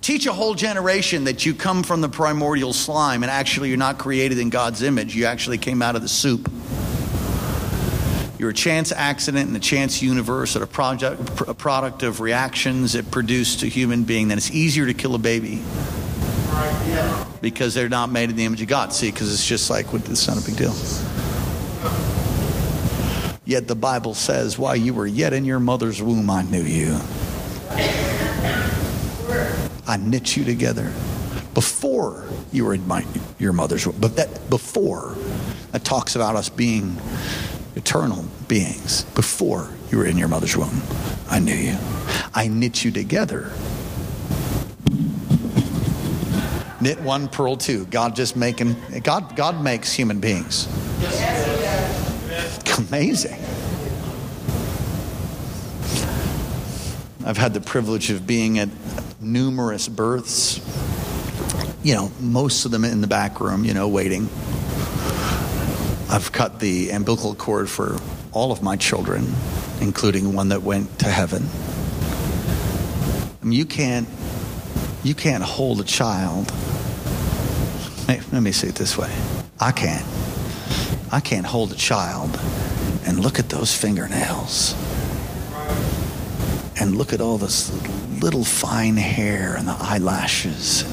[0.00, 3.98] teach a whole generation that you come from the primordial slime and actually you're not
[3.98, 6.50] created in God's image, you actually came out of the soup.
[8.38, 12.94] You're a chance accident in the chance universe, or a, project, a product of reactions
[12.94, 14.28] it produced a human being.
[14.28, 15.60] Then it's easier to kill a baby
[17.40, 18.92] because they're not made in the image of God.
[18.92, 20.74] See, because it's just like, it's not a big deal.
[23.44, 26.96] Yet the Bible says, while you were yet in your mother's womb, I knew you.
[29.86, 30.92] I knit you together.
[31.58, 33.04] before you were in my,
[33.40, 33.96] your mother's womb.
[33.98, 35.16] But that before,
[35.72, 36.96] that talks about us being
[37.78, 39.04] eternal beings.
[39.14, 40.82] Before you were in your mother's womb,
[41.30, 41.76] I knew you.
[42.34, 43.52] I knit you together.
[46.80, 47.86] Knit one, purl two.
[47.86, 49.34] God just making God.
[49.36, 50.66] God makes human beings.
[52.90, 53.40] Amazing.
[57.24, 58.68] I've had the privilege of being at
[59.20, 60.60] numerous births.
[61.82, 64.28] You know, most of them in the back room, you know, waiting.
[66.10, 67.98] I've cut the umbilical cord for
[68.32, 69.26] all of my children,
[69.80, 71.46] including one that went to heaven.
[73.40, 74.08] I mean, you can't
[75.04, 76.52] you can't hold a child.
[78.08, 79.14] Let me say it this way.
[79.60, 80.06] I can't.
[81.12, 82.38] I can't hold a child
[83.04, 84.74] and look at those fingernails
[86.80, 87.70] and look at all this
[88.22, 90.84] little fine hair and the eyelashes,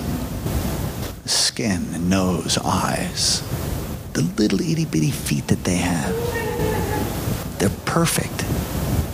[1.26, 3.42] skin, nose, eyes,
[4.16, 6.16] the little itty bitty feet that they have.
[7.60, 8.46] They're perfect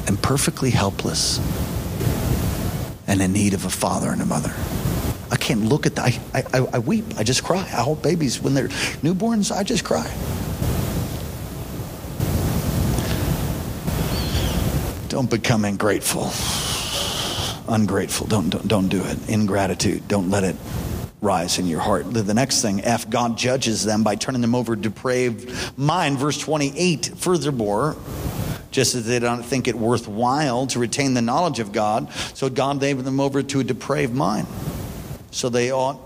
[0.08, 1.40] and perfectly helpless
[3.08, 4.54] and in need of a father and a mother.
[5.32, 6.20] I can't look at that.
[6.36, 7.06] I, I, I weep.
[7.18, 7.60] I just cry.
[7.60, 8.68] I hold babies when they're
[9.02, 9.52] newborns.
[9.52, 10.06] I just cry.
[15.10, 16.32] Don't become ungrateful.
[17.68, 18.28] Ungrateful.
[18.28, 19.30] Don't, don't, don't do it.
[19.30, 20.08] Ingratitude.
[20.08, 20.56] Don't let it
[21.22, 22.12] rise in your heart.
[22.12, 26.18] The next thing, F, God judges them by turning them over to depraved mind.
[26.18, 27.96] Verse 28, furthermore,
[28.72, 32.80] just as they don't think it worthwhile to retain the knowledge of God, so God
[32.80, 34.48] gave them over to a depraved mind.
[35.30, 36.00] So they ought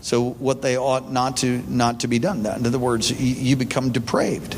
[0.00, 2.46] so what they ought not to not to be done.
[2.46, 4.56] In other words, you become depraved.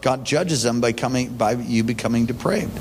[0.00, 2.78] God judges them by coming by you becoming depraved.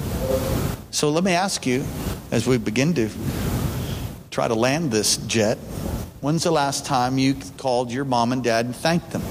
[0.91, 1.83] So let me ask you,
[2.31, 3.09] as we begin to
[4.33, 5.59] try to land this jet,
[6.19, 9.21] when's the last time you called your mom and dad and thanked them?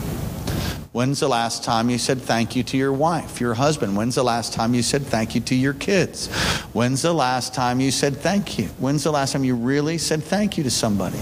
[0.93, 3.97] When's the last time you said thank you to your wife, your husband?
[3.97, 6.29] When's the last time you said thank you to your kids?
[6.73, 8.67] When's the last time you said thank you?
[8.79, 11.19] When's the last time you really said thank you to somebody?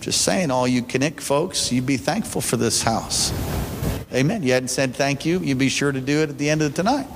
[0.00, 3.32] Just saying, all you Connect folks, you'd be thankful for this house.
[4.12, 4.42] Amen.
[4.42, 6.74] You hadn't said thank you, you'd be sure to do it at the end of
[6.74, 7.08] tonight.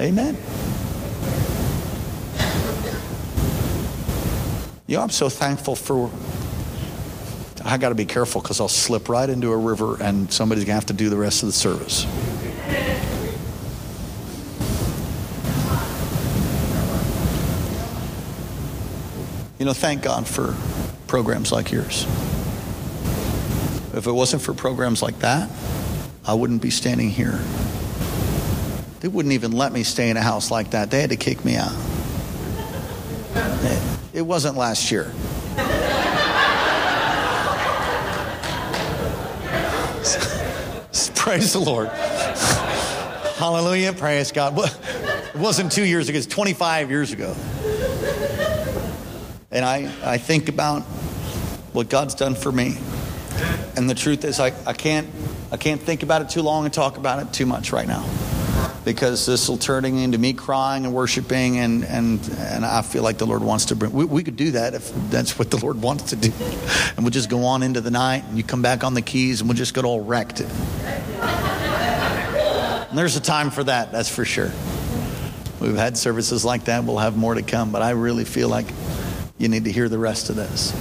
[0.00, 0.36] Amen.
[4.90, 6.10] You know, I'm so thankful for.
[7.64, 10.72] I got to be careful because I'll slip right into a river and somebody's going
[10.72, 12.06] to have to do the rest of the service.
[19.60, 20.56] You know, thank God for
[21.06, 22.02] programs like yours.
[23.94, 25.48] If it wasn't for programs like that,
[26.26, 27.38] I wouldn't be standing here.
[28.98, 30.90] They wouldn't even let me stay in a house like that.
[30.90, 31.89] They had to kick me out.
[34.12, 35.04] It wasn't last year.
[41.14, 41.88] Praise the Lord.
[43.36, 43.92] Hallelujah.
[43.92, 44.58] Praise God.
[44.58, 47.36] It wasn't two years ago, it's 25 years ago.
[49.52, 50.82] And I, I think about
[51.72, 52.78] what God's done for me.
[53.76, 55.08] And the truth is, I, I can't
[55.52, 58.04] I can't think about it too long and talk about it too much right now
[58.84, 63.18] because this will turning into me crying and worshiping and, and, and I feel like
[63.18, 65.82] the Lord wants to bring, we, we could do that if that's what the Lord
[65.82, 66.32] wants to do.
[66.96, 69.40] And we'll just go on into the night and you come back on the keys
[69.40, 70.40] and we'll just get all wrecked.
[70.40, 70.48] And
[72.98, 74.50] there's a time for that, that's for sure.
[75.60, 76.84] We've had services like that.
[76.84, 78.66] We'll have more to come, but I really feel like
[79.38, 80.72] you need to hear the rest of this.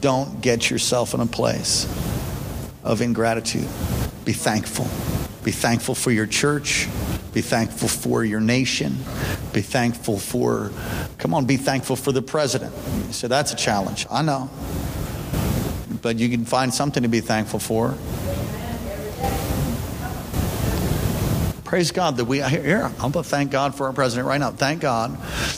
[0.00, 1.84] Don't get yourself in a place
[2.82, 3.68] of ingratitude.
[4.24, 4.88] Be thankful.
[5.44, 6.86] Be thankful for your church.
[7.32, 8.98] Be thankful for your nation.
[9.52, 10.70] Be thankful for,
[11.18, 12.74] come on, be thankful for the president.
[13.12, 14.06] So that's a challenge.
[14.10, 14.50] I know.
[16.02, 17.94] But you can find something to be thankful for.
[21.64, 24.50] Praise God that we, here, I'm going to thank God for our president right now.
[24.50, 25.16] Thank God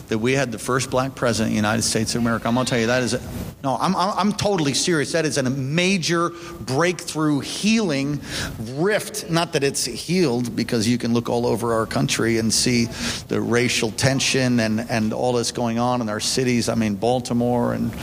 [0.09, 2.49] that we had the first black president in the United States of America.
[2.49, 3.14] I'm going to tell you that is,
[3.63, 5.13] no, I'm, I'm, totally serious.
[5.13, 8.21] That is a major breakthrough healing
[8.59, 9.31] rift.
[9.31, 12.87] Not that it's healed, because you can look all over our country and see
[13.29, 16.69] the racial tension and, and all that's going on in our cities.
[16.69, 17.95] I mean, Baltimore and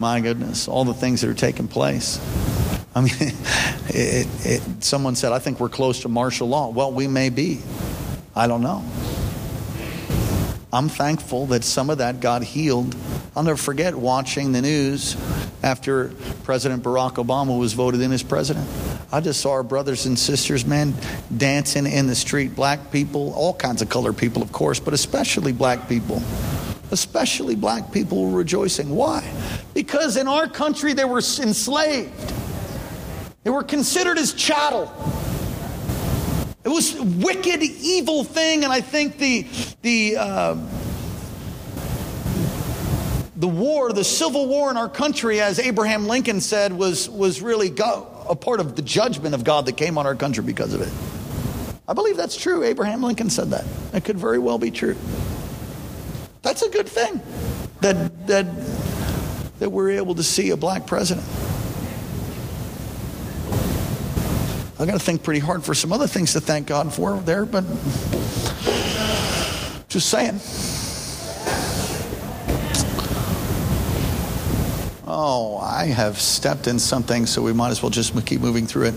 [0.00, 2.18] my goodness, all the things that are taking place.
[2.96, 6.70] I mean, it, it, someone said, I think we're close to martial law.
[6.70, 7.60] Well, we may be.
[8.34, 8.84] I don't know.
[10.74, 12.96] I'm thankful that some of that got healed.
[13.36, 15.16] I'll never forget watching the news
[15.62, 16.08] after
[16.42, 18.68] President Barack Obama was voted in as president.
[19.12, 20.92] I just saw our brothers and sisters, man,
[21.36, 22.56] dancing in the street.
[22.56, 26.20] Black people, all kinds of colored people, of course, but especially black people
[26.90, 28.88] especially black people, were rejoicing.
[28.90, 29.28] Why?
[29.72, 32.32] Because in our country they were enslaved,
[33.42, 34.92] they were considered as chattel.
[36.64, 39.46] It was a wicked, evil thing, and I think the
[39.82, 40.56] the uh,
[43.36, 47.68] the war, the civil war in our country, as Abraham Lincoln said, was was really
[47.68, 50.80] God, a part of the judgment of God that came on our country because of
[50.80, 50.92] it.
[51.86, 52.62] I believe that's true.
[52.62, 53.66] Abraham Lincoln said that.
[53.92, 54.96] It could very well be true.
[56.40, 57.20] That's a good thing
[57.82, 58.46] that that
[59.58, 61.26] that we're able to see a black president.
[64.76, 67.46] I got to think pretty hard for some other things to thank God for there,
[67.46, 67.62] but
[69.88, 70.40] just saying.
[75.06, 78.86] Oh, I have stepped in something, so we might as well just keep moving through
[78.86, 78.94] it.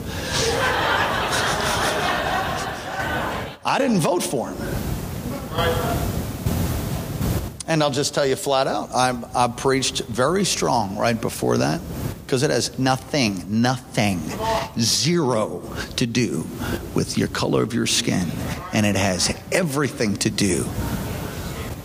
[3.64, 4.58] I didn't vote for him.
[7.68, 11.82] And I'll just tell you flat out, I, I preached very strong right before that
[12.28, 14.20] because it has nothing, nothing,
[14.78, 15.64] zero
[15.96, 16.46] to do
[16.94, 18.28] with your color of your skin.
[18.74, 20.66] And it has everything to do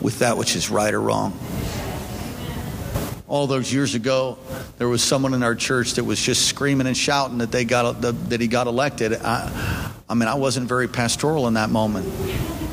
[0.00, 1.38] with that which is right or wrong.
[3.28, 4.36] All those years ago,
[4.78, 8.00] there was someone in our church that was just screaming and shouting that they got
[8.00, 9.14] that he got elected.
[9.14, 12.12] I, I mean, I wasn't very pastoral in that moment.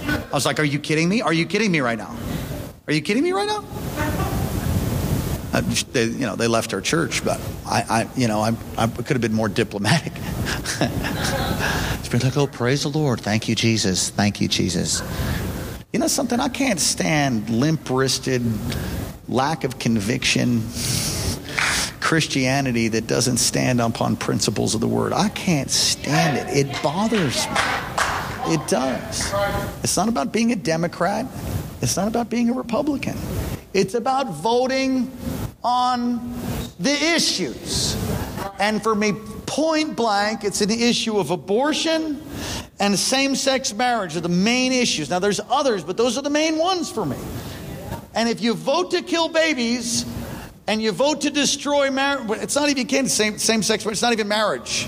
[0.08, 1.22] I was like, "Are you kidding me?
[1.22, 2.18] Are you kidding me right now?
[2.88, 4.29] Are you kidding me right now?"
[5.52, 8.88] Uh, they, you know, they left our church, but I, I you know, I, I
[8.88, 10.14] could have been more diplomatic.
[10.80, 13.20] it's been like, oh, praise the Lord.
[13.20, 14.10] Thank you, Jesus.
[14.10, 15.02] Thank you, Jesus.
[15.92, 16.40] You know something?
[16.40, 18.44] I can't stand limp wristed,
[19.28, 20.62] lack of conviction
[22.00, 25.14] Christianity that doesn't stand upon principles of the word.
[25.14, 26.66] I can't stand it.
[26.66, 27.54] It bothers me.
[28.54, 29.32] It does.
[29.84, 31.28] It's not about being a Democrat,
[31.82, 33.16] it's not about being a Republican.
[33.74, 35.12] It's about voting
[35.64, 36.34] on
[36.80, 37.96] the issues.
[38.60, 39.14] And for me,
[39.46, 42.22] point blank, it's an issue of abortion
[42.80, 45.10] and same sex marriage are the main issues.
[45.10, 47.18] Now, there's others, but those are the main ones for me.
[48.14, 50.06] And if you vote to kill babies
[50.68, 54.02] and you vote to destroy marriage, it's not even can same same sex, marriage, it's
[54.02, 54.88] not even marriage.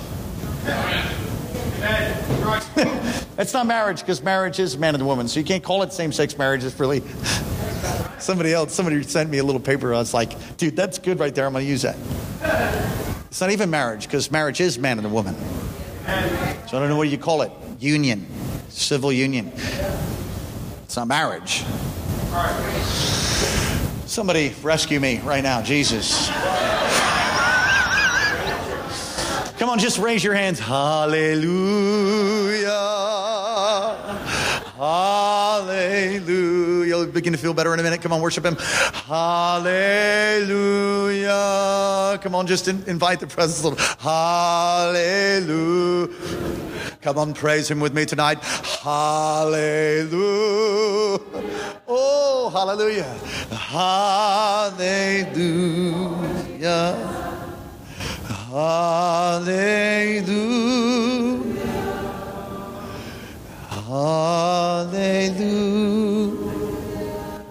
[3.37, 6.11] it's not marriage because marriage is man and woman, so you can't call it same
[6.11, 6.63] sex marriage.
[6.63, 7.03] It's really
[8.19, 8.73] somebody else.
[8.73, 9.93] Somebody sent me a little paper.
[9.93, 11.45] I was like, dude, that's good right there.
[11.45, 11.97] I'm going to use that.
[13.27, 15.35] It's not even marriage because marriage is man and a woman.
[16.67, 17.51] So I don't know what you call it.
[17.79, 18.25] Union,
[18.69, 19.51] civil union.
[20.83, 21.63] It's not marriage.
[24.05, 26.29] Somebody rescue me right now, Jesus.
[29.57, 30.59] Come on, just raise your hands.
[30.59, 31.51] Hallelujah.
[34.75, 36.70] Hallelujah.
[37.01, 38.01] You'll begin to feel better in a minute.
[38.01, 38.55] Come on, worship Him.
[38.55, 39.67] Hallelujah.
[42.21, 46.15] Come on, just in, invite the presence of Hallelujah.
[47.01, 48.37] Come on, praise Him with me tonight.
[48.83, 50.21] Hallelujah.
[51.87, 53.17] Oh, hallelujah.
[53.51, 54.91] Hallelujah.
[58.51, 59.71] Hallelujah.
[63.69, 66.20] Hallelujah.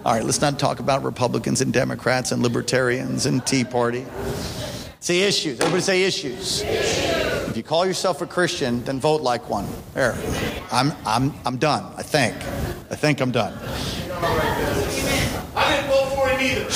[0.03, 4.07] All right, let's not talk about Republicans and Democrats and libertarians and Tea Party.
[4.99, 5.61] Say issues.
[5.61, 6.63] Everybody say issues.
[6.65, 9.67] If you call yourself a Christian, then vote like one.
[9.93, 10.17] There.
[10.73, 12.35] I'm, I'm, I'm done, I think.
[12.91, 13.53] I think I'm done.
[15.55, 16.67] I didn't vote for him either.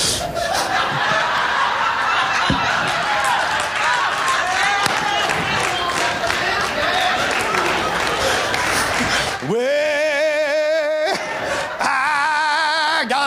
[9.50, 9.84] Well,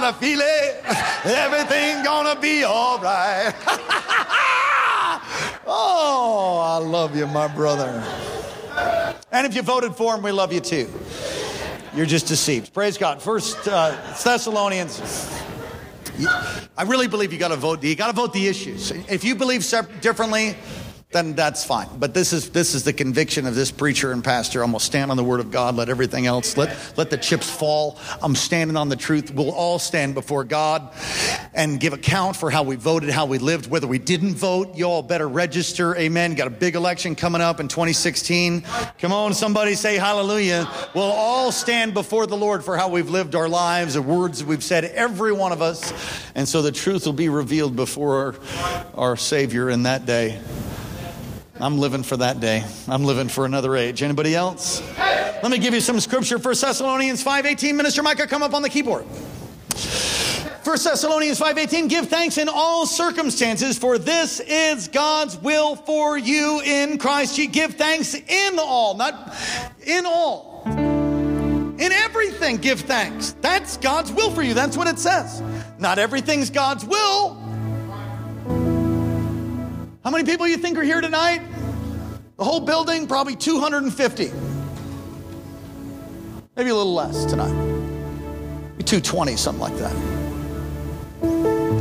[0.08, 3.54] I got a feeling everything gonna be all right.
[5.68, 8.02] oh, I love you, my brother.
[9.34, 10.90] And if you voted for him, we love you too.
[11.94, 12.74] You're just deceived.
[12.74, 13.22] Praise God.
[13.22, 15.02] First uh, Thessalonians.
[16.78, 17.84] I really believe you got to vote.
[17.84, 18.92] You got to vote the issues.
[19.10, 20.56] If you believe differently,
[21.12, 21.88] then that's fine.
[21.98, 24.62] But this is this is the conviction of this preacher and pastor.
[24.62, 25.74] I'm gonna stand on the word of God.
[25.76, 27.98] Let everything else let let the chips fall.
[28.22, 29.34] I'm standing on the truth.
[29.34, 30.92] We'll all stand before God
[31.54, 34.76] and give account for how we voted, how we lived, whether we didn't vote.
[34.76, 35.96] You all better register.
[35.96, 36.36] Amen.
[36.36, 38.64] Got a big election coming up in 2016.
[39.00, 40.70] Come on, somebody say hallelujah.
[40.94, 44.64] We'll all stand before the Lord for how we've lived our lives, the words we've
[44.64, 45.94] said, every one of us.
[46.36, 48.36] And so the truth will be revealed before our,
[48.94, 50.42] our Savior in that day.
[51.60, 52.64] I'm living for that day.
[52.88, 54.04] I'm living for another age.
[54.04, 54.82] Anybody else?
[54.98, 56.38] Let me give you some scripture.
[56.38, 57.76] 1 Thessalonians 5.18.
[57.76, 59.06] Minister Micah, come up on the keyboard.
[60.68, 66.18] 1 1 Thessalonians 5:18 give thanks in all circumstances for this is God's will for
[66.18, 67.54] you in Christ Jesus.
[67.54, 69.34] Give thanks in all, not
[69.86, 70.64] in all.
[70.66, 73.34] In everything give thanks.
[73.40, 74.54] That's God's will for you.
[74.54, 75.42] That's what it says.
[75.80, 77.47] Not everything's God's will.
[80.08, 81.42] How many people you think are here tonight?
[82.38, 84.32] The whole building probably 250.
[86.56, 87.52] Maybe a little less tonight.
[88.86, 89.94] 220, something like that.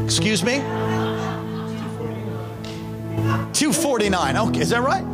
[0.05, 0.57] Excuse me?
[3.53, 4.37] 249.
[4.37, 5.05] Okay, is that right?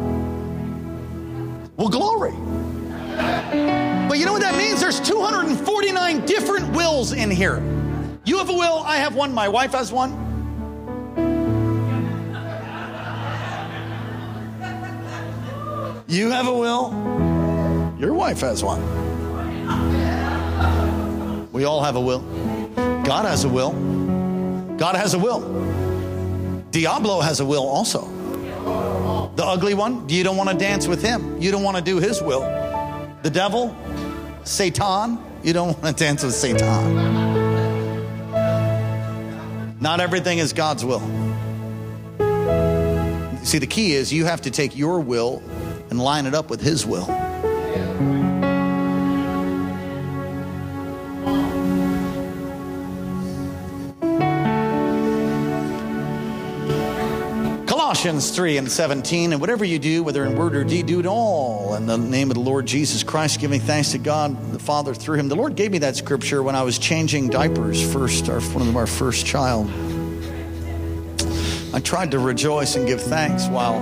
[1.77, 2.33] Well, glory.
[4.09, 4.81] But you know what that means?
[4.81, 7.63] There's 249 different wills in here.
[8.25, 10.22] You have a will, I have one, my wife has one.
[16.13, 16.93] You have a will,
[17.99, 18.83] your wife has one.
[21.53, 22.21] We all have a will.
[23.03, 23.73] God has a will.
[24.77, 25.41] God has a will.
[26.71, 28.03] Diablo has a will also.
[29.37, 31.41] The ugly one, you don't want to dance with him.
[31.41, 32.43] You don't want to do his will.
[33.23, 33.75] The devil,
[34.45, 36.69] Satan, you don't want to dance with Satan.
[39.81, 41.01] Not everything is God's will.
[43.45, 45.43] See, the key is you have to take your will
[45.93, 47.05] and line it up with his will.
[57.67, 61.05] Colossians 3 and 17, and whatever you do, whether in word or deed, do it
[61.05, 64.95] all in the name of the Lord Jesus Christ, giving thanks to God the Father
[64.95, 65.29] through him.
[65.29, 68.77] The Lord gave me that scripture when I was changing diapers first, our, one of
[68.79, 69.71] our first child.
[71.75, 73.79] I tried to rejoice and give thanks while,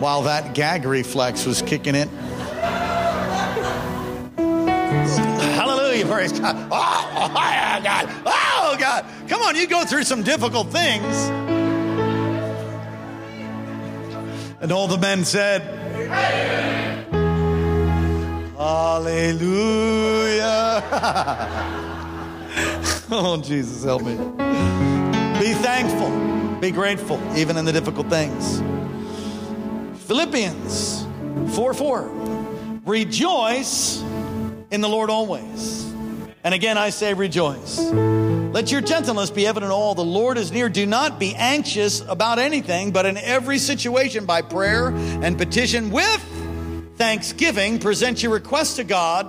[0.00, 2.08] while that gag reflex was kicking in.
[5.54, 6.56] Hallelujah, praise God.
[6.70, 7.30] Oh,
[7.82, 8.08] God.
[8.26, 9.04] Oh, God.
[9.28, 11.28] Come on, you go through some difficult things.
[14.60, 15.62] And all the men said,
[18.56, 20.82] Hallelujah.
[23.10, 24.16] oh, Jesus, help me.
[25.38, 28.62] Be thankful, be grateful, even in the difficult things.
[30.04, 31.06] Philippians
[31.54, 32.80] 4 4.
[32.84, 34.02] Rejoice
[34.70, 35.90] in the Lord always.
[36.44, 37.78] And again, I say rejoice.
[37.80, 39.94] Let your gentleness be evident all.
[39.94, 40.68] The Lord is near.
[40.68, 46.22] Do not be anxious about anything, but in every situation, by prayer and petition with
[46.96, 49.26] thanksgiving, present your request to God.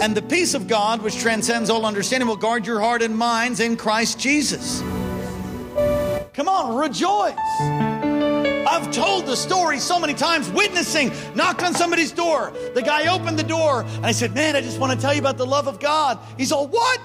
[0.00, 3.58] And the peace of God, which transcends all understanding, will guard your heart and minds
[3.58, 4.80] in Christ Jesus.
[6.32, 7.89] Come on, rejoice.
[8.70, 12.52] I've told the story so many times, witnessing, knocked on somebody's door.
[12.74, 15.18] The guy opened the door, and I said, Man, I just want to tell you
[15.18, 16.20] about the love of God.
[16.38, 17.00] He's all, What?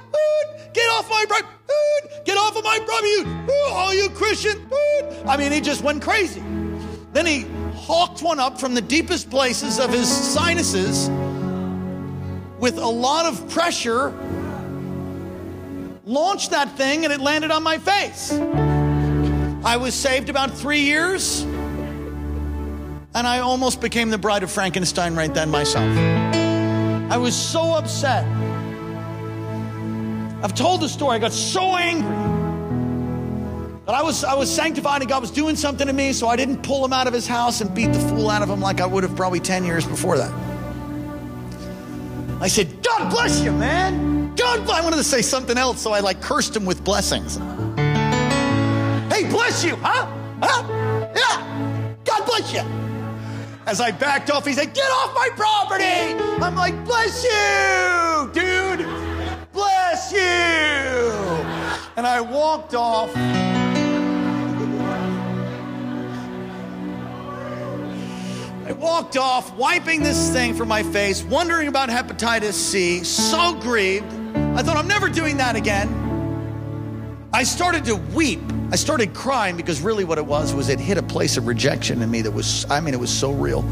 [0.73, 1.45] Get off my bride.
[2.25, 4.69] Get off of my brother, you, all you Christian.
[5.25, 6.43] I mean, he just went crazy.
[7.13, 7.45] Then he
[7.75, 11.09] hawked one up from the deepest places of his sinuses
[12.59, 14.13] with a lot of pressure,
[16.05, 18.33] launched that thing, and it landed on my face.
[19.63, 21.43] I was saved about three years,
[23.15, 25.89] and I almost became the bride of Frankenstein right then myself.
[27.09, 28.25] I was so upset.
[30.43, 31.15] I've told the story.
[31.15, 32.09] I got so angry
[33.85, 36.35] that I was I was sanctified and God was doing something to me, so I
[36.35, 38.81] didn't pull him out of his house and beat the fool out of him like
[38.81, 40.33] I would have probably 10 years before that.
[42.41, 44.35] I said, God bless you, man.
[44.35, 47.37] God, I wanted to say something else, so I like cursed him with blessings.
[49.07, 50.05] Hey, bless you, huh?
[50.41, 51.11] Huh?
[51.15, 51.95] Yeah.
[52.03, 52.84] God bless you.
[53.65, 55.83] As I backed off, he said, Get off my property.
[56.43, 58.85] I'm like, Bless you, dude.
[59.51, 60.19] Bless you.
[61.97, 63.15] And I walked off.
[68.67, 74.11] I walked off, wiping this thing from my face, wondering about hepatitis C, so grieved.
[74.35, 76.04] I thought, I'm never doing that again.
[77.35, 78.39] I started to weep.
[78.71, 82.01] I started crying because really what it was was it hit a place of rejection
[82.01, 83.69] in me that was, I mean, it was so real.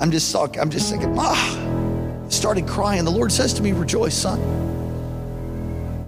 [0.00, 3.04] I'm just, I'm just thinking, ah, started crying.
[3.04, 4.40] The Lord says to me, rejoice, son.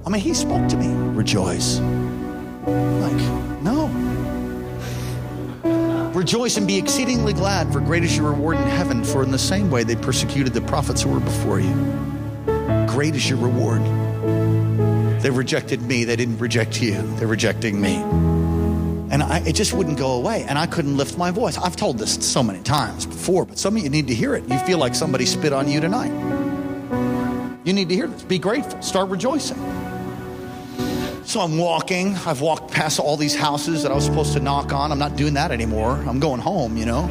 [0.04, 1.78] I mean, he spoke to me, rejoice.
[1.78, 3.86] Like, no.
[6.12, 9.04] Rejoice and be exceedingly glad, for great is your reward in heaven.
[9.04, 11.72] For in the same way they persecuted the prophets who were before you.
[12.88, 14.05] Great is your reward.
[15.26, 17.96] They rejected me, they didn't reject you, they're rejecting me.
[17.96, 20.44] And I, it just wouldn't go away.
[20.48, 21.58] And I couldn't lift my voice.
[21.58, 24.48] I've told this so many times before, but some of you need to hear it.
[24.48, 26.12] You feel like somebody spit on you tonight.
[27.64, 28.22] You need to hear this.
[28.22, 28.80] Be grateful.
[28.82, 29.56] Start rejoicing.
[31.24, 32.14] So I'm walking.
[32.24, 34.92] I've walked past all these houses that I was supposed to knock on.
[34.92, 35.94] I'm not doing that anymore.
[36.06, 37.10] I'm going home, you know.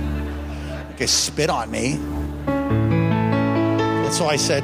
[0.96, 2.00] They spit on me.
[2.48, 4.64] And so I said,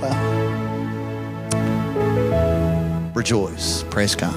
[0.00, 0.39] well,
[3.20, 4.34] rejoice, praise God.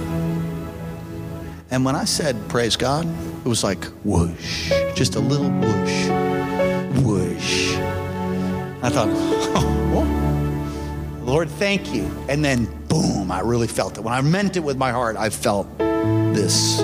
[1.71, 6.09] And when I said praise God, it was like whoosh, just a little whoosh,
[7.01, 7.77] whoosh.
[8.81, 9.07] I thought,
[9.55, 12.11] oh, Lord, thank you.
[12.27, 14.01] And then boom, I really felt it.
[14.01, 16.81] When I meant it with my heart, I felt this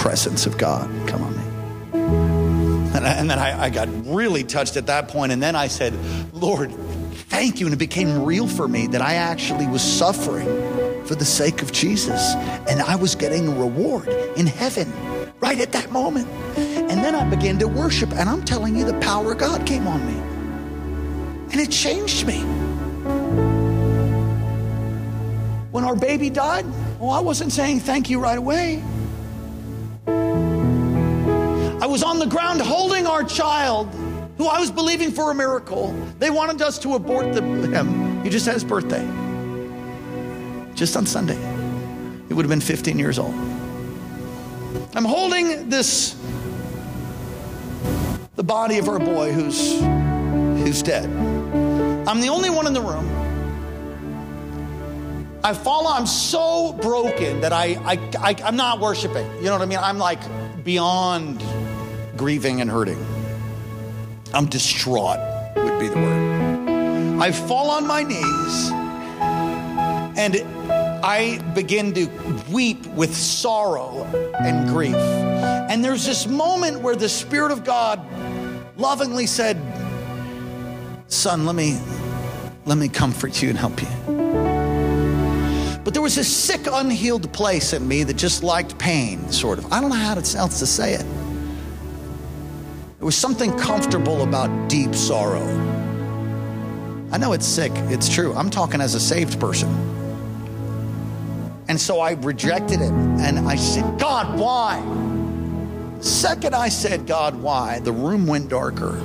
[0.00, 1.42] presence of God come on me.
[2.96, 5.32] And, I, and then I, I got really touched at that point.
[5.32, 5.94] And then I said,
[6.32, 6.70] Lord,
[7.32, 7.66] thank you.
[7.66, 10.46] And it became real for me that I actually was suffering
[11.06, 12.34] for the sake of Jesus.
[12.68, 14.06] And I was getting a reward
[14.36, 14.92] in heaven
[15.40, 16.28] right at that moment.
[16.58, 18.12] And then I began to worship.
[18.12, 20.18] And I'm telling you, the power of God came on me.
[21.52, 22.40] And it changed me.
[25.70, 26.66] When our baby died,
[27.00, 28.82] well, I wasn't saying thank you right away.
[31.80, 33.88] I was on the ground holding our child
[34.42, 35.92] who I was believing for a miracle.
[36.18, 38.24] They wanted us to abort the, him.
[38.24, 39.08] He just had his birthday.
[40.74, 41.38] Just on Sunday.
[42.26, 43.32] He would have been 15 years old.
[44.96, 46.20] I'm holding this,
[48.34, 51.04] the body of our boy who's, who's dead.
[52.08, 53.08] I'm the only one in the room.
[55.44, 59.26] I fall, I'm so broken that I, I, I, I'm not worshiping.
[59.36, 59.78] You know what I mean?
[59.78, 60.20] I'm like
[60.64, 61.44] beyond
[62.16, 63.21] grieving and hurting.
[64.34, 65.18] I'm distraught,
[65.56, 67.20] would be the word.
[67.20, 68.70] I fall on my knees
[70.18, 70.36] and
[71.04, 72.06] I begin to
[72.50, 74.04] weep with sorrow
[74.40, 74.94] and grief.
[74.94, 78.00] And there's this moment where the Spirit of God
[78.76, 79.56] lovingly said,
[81.08, 81.78] Son, let me
[82.64, 83.88] let me comfort you and help you.
[85.84, 89.72] But there was this sick, unhealed place in me that just liked pain, sort of.
[89.72, 91.04] I don't know how else to say it.
[93.02, 95.42] There was something comfortable about deep sorrow.
[97.10, 98.32] I know it's sick, it's true.
[98.32, 99.68] I'm talking as a saved person.
[101.66, 104.78] And so I rejected it and I said, God, why?
[106.00, 107.80] Second, I said, God, why?
[107.80, 109.02] The room went darker.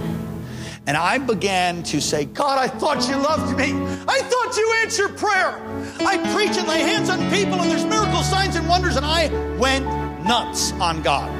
[0.86, 3.74] And I began to say, God, I thought you loved me.
[4.08, 5.60] I thought you answered prayer.
[6.02, 8.96] I preach and lay hands on people, and there's miracles, signs, and wonders.
[8.96, 9.88] And I went
[10.24, 11.32] nuts on God,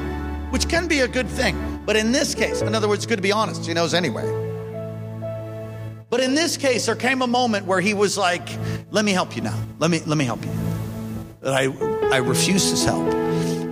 [0.50, 1.77] which can be a good thing.
[1.88, 4.26] But in this case, in other words, good to be honest, he knows anyway.
[6.10, 8.46] But in this case, there came a moment where he was like,
[8.90, 9.58] "Let me help you now.
[9.78, 10.50] Let me let me help you."
[11.40, 11.72] That I
[12.12, 13.10] I refused his help,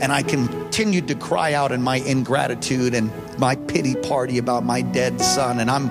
[0.00, 4.80] and I continued to cry out in my ingratitude and my pity party about my
[4.80, 5.60] dead son.
[5.60, 5.90] And I'm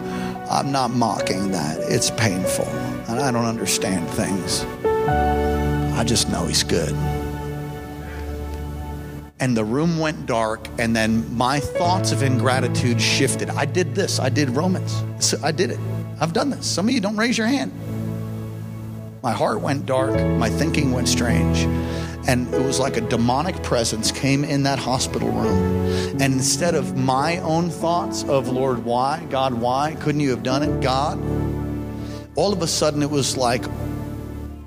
[0.50, 1.78] I'm not mocking that.
[1.78, 2.66] It's painful,
[3.08, 4.66] and I don't understand things.
[4.84, 6.96] I just know he's good
[9.46, 13.48] and the room went dark and then my thoughts of ingratitude shifted.
[13.52, 14.20] I did this.
[14.20, 15.78] I did romans so i did it.
[16.20, 16.66] I've done this.
[16.66, 17.72] Some of you don't raise your hand.
[19.22, 20.20] My heart went dark.
[20.40, 21.60] My thinking went strange.
[22.28, 25.92] And it was like a demonic presence came in that hospital room.
[26.20, 29.28] And instead of my own thoughts of lord why?
[29.30, 30.82] God why couldn't you have done it?
[30.82, 31.22] God?
[32.36, 33.64] All of a sudden it was like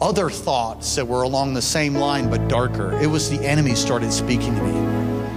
[0.01, 2.99] other thoughts that were along the same line but darker.
[3.01, 5.29] It was the enemy started speaking to me.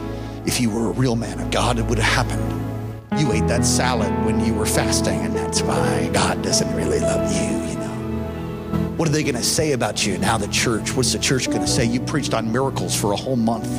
[0.46, 3.20] If you were a real man of God, it would have happened.
[3.20, 7.32] You ate that salad when you were fasting, and that's why God doesn't really love
[7.32, 8.96] you, you know.
[8.98, 10.96] What are they going to say about you now, the church?
[10.96, 11.86] What's the church going to say?
[11.86, 13.70] You preached on miracles for a whole month.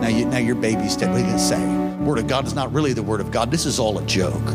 [0.00, 1.10] Now, you, now your baby's dead.
[1.10, 2.04] What are they going to say?
[2.04, 3.50] Word of God is not really the word of God.
[3.50, 4.54] This is all a joke.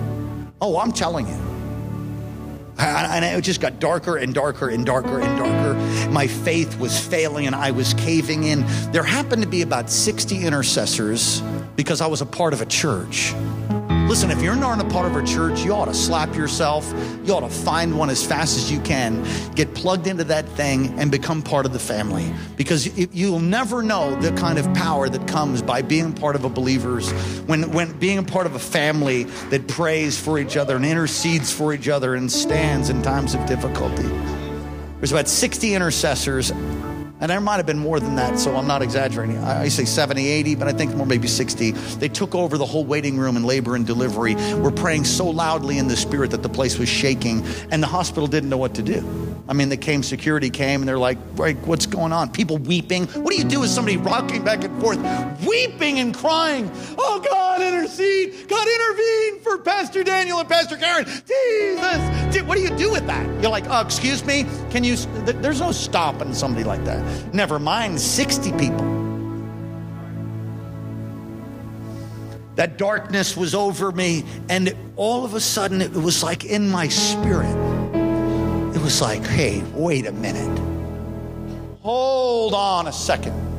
[0.61, 1.50] Oh, I'm telling you.
[2.81, 6.09] And it just got darker and darker and darker and darker.
[6.11, 8.65] My faith was failing and I was caving in.
[8.91, 11.41] There happened to be about 60 intercessors
[11.75, 13.33] because I was a part of a church.
[14.11, 16.85] Listen, if you're not a part of a church, you ought to slap yourself.
[17.23, 20.99] You ought to find one as fast as you can, get plugged into that thing,
[20.99, 22.33] and become part of the family.
[22.57, 26.49] Because you'll never know the kind of power that comes by being part of a
[26.49, 27.09] believer's,
[27.43, 31.49] when, when being a part of a family that prays for each other and intercedes
[31.49, 34.09] for each other and stands in times of difficulty.
[34.97, 36.51] There's about 60 intercessors
[37.21, 39.37] and there might have been more than that, so I'm not exaggerating.
[39.37, 41.71] I say 70, 80, but I think more maybe 60.
[41.71, 44.35] They took over the whole waiting room in labor and delivery.
[44.55, 48.27] We're praying so loudly in the spirit that the place was shaking, and the hospital
[48.27, 49.37] didn't know what to do.
[49.47, 52.31] I mean, they came, security came, and they're like, what's going on?
[52.31, 53.05] People weeping.
[53.07, 54.97] What do you do with somebody rocking back and forth,
[55.45, 56.71] weeping and crying?
[56.97, 58.47] Oh, God, intercede.
[58.47, 61.05] God, intervene for Pastor Daniel and Pastor Karen.
[61.05, 63.25] Jesus, what do you do with that?
[63.41, 64.95] You're like, oh, excuse me, can you?
[65.25, 67.01] There's no stopping somebody like that.
[67.33, 69.01] Never mind 60 people.
[72.55, 76.87] That darkness was over me, and all of a sudden it was like in my
[76.87, 77.55] spirit.
[78.75, 80.59] It was like, hey, wait a minute.
[81.81, 83.50] Hold on a second.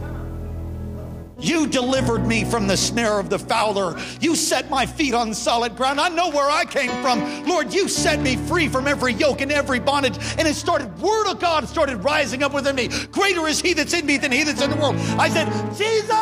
[1.43, 3.99] You delivered me from the snare of the fowler.
[4.20, 6.01] You set my feet on solid ground.
[6.01, 7.45] I know where I came from.
[7.45, 10.16] Lord, you set me free from every yoke and every bondage.
[10.38, 12.88] And it started, word of God started rising up within me.
[13.11, 14.95] Greater is he that's in me than he that's in the world.
[15.18, 16.12] I said, Jesus,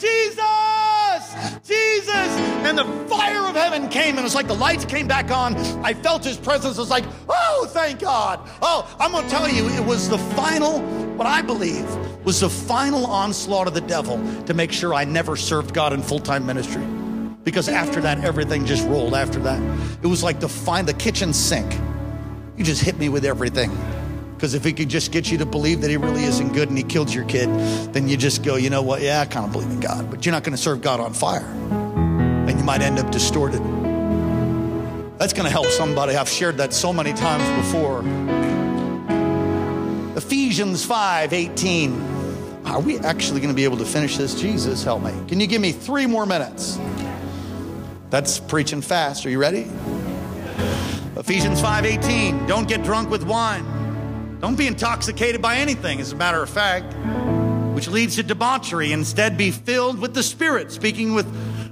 [0.00, 0.44] Jesus,
[1.66, 2.28] Jesus.
[2.64, 5.54] And the fire of heaven came and it was like the lights came back on.
[5.84, 6.78] I felt his presence.
[6.78, 8.40] Was like, oh, thank God.
[8.60, 10.80] Oh, I'm going to tell you, it was the final,
[11.16, 11.84] what I believe
[12.24, 16.02] was the final onslaught of the devil to make sure I never served God in
[16.02, 16.84] full time ministry.
[17.44, 19.60] Because after that, everything just rolled after that.
[20.02, 21.72] It was like to find the kitchen sink.
[22.56, 23.70] You just hit me with everything.
[24.34, 26.76] Because if he could just get you to believe that he really isn't good and
[26.76, 27.48] he killed your kid,
[27.92, 29.00] then you just go, you know what?
[29.00, 31.12] Yeah, I kind of believe in God, but you're not going to serve God on
[31.12, 31.44] fire.
[31.44, 33.62] And you might end up distorted.
[35.18, 36.16] That's going to help somebody.
[36.16, 38.02] I've shared that so many times before.
[40.16, 42.14] Ephesians 5 18.
[42.66, 44.40] Are we actually going to be able to finish this?
[44.40, 45.12] Jesus, help me.
[45.28, 46.78] Can you give me three more minutes?
[48.10, 49.26] That's preaching fast.
[49.26, 49.68] Are you ready?
[51.16, 52.46] Ephesians 5:18.
[52.46, 53.64] Don't get drunk with wine.
[54.40, 56.94] Don't be intoxicated by anything, as a matter of fact,
[57.74, 58.92] which leads to debauchery.
[58.92, 61.26] Instead, be filled with the Spirit, speaking with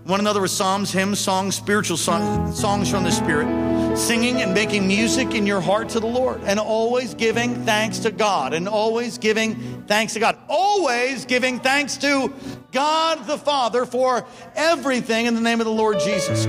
[0.04, 3.46] one another with psalms, hymns, songs, spiritual songs from the Spirit,
[3.94, 8.10] singing and making music in your heart to the Lord, and always giving thanks to
[8.10, 12.32] God, and always giving thanks to God, always giving thanks to
[12.72, 16.46] God the Father for everything in the name of the Lord Jesus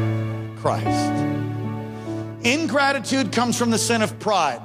[0.62, 1.12] Christ.
[2.46, 4.62] Ingratitude comes from the sin of pride.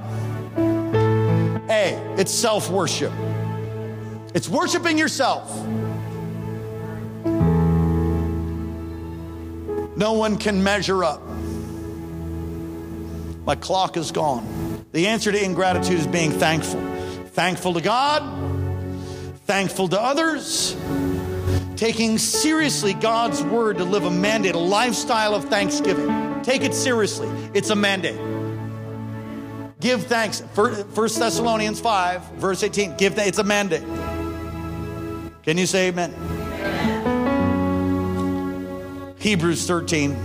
[1.71, 3.13] A, it's self worship.
[4.35, 5.49] It's worshiping yourself.
[9.97, 11.21] No one can measure up.
[13.49, 14.85] My clock is gone.
[14.93, 16.83] The answer to ingratitude is being thankful.
[17.29, 18.23] Thankful to God,
[19.47, 20.77] thankful to others,
[21.75, 26.43] taking seriously God's word to live a mandate, a lifestyle of thanksgiving.
[26.43, 27.27] Take it seriously.
[27.55, 28.21] It's a mandate.
[29.81, 30.43] Give thanks.
[30.53, 32.99] First Thessalonians 5, verse 18.
[32.99, 33.29] Give thanks.
[33.31, 33.81] It's a mandate.
[35.45, 36.13] Can you say amen?
[39.19, 40.17] Hebrews 13.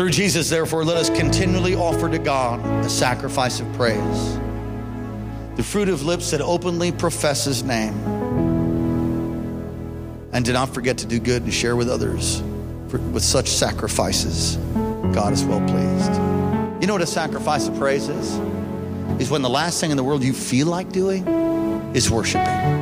[0.00, 4.38] Through Jesus, therefore, let us continually offer to God a sacrifice of praise,
[5.56, 7.92] the fruit of lips that openly profess His name.
[10.32, 12.42] And do not forget to do good and share with others.
[12.88, 14.56] For with such sacrifices,
[15.12, 16.14] God is well pleased.
[16.80, 18.38] You know what a sacrifice of praise is?
[19.20, 21.28] Is when the last thing in the world you feel like doing
[21.94, 22.79] is worshiping.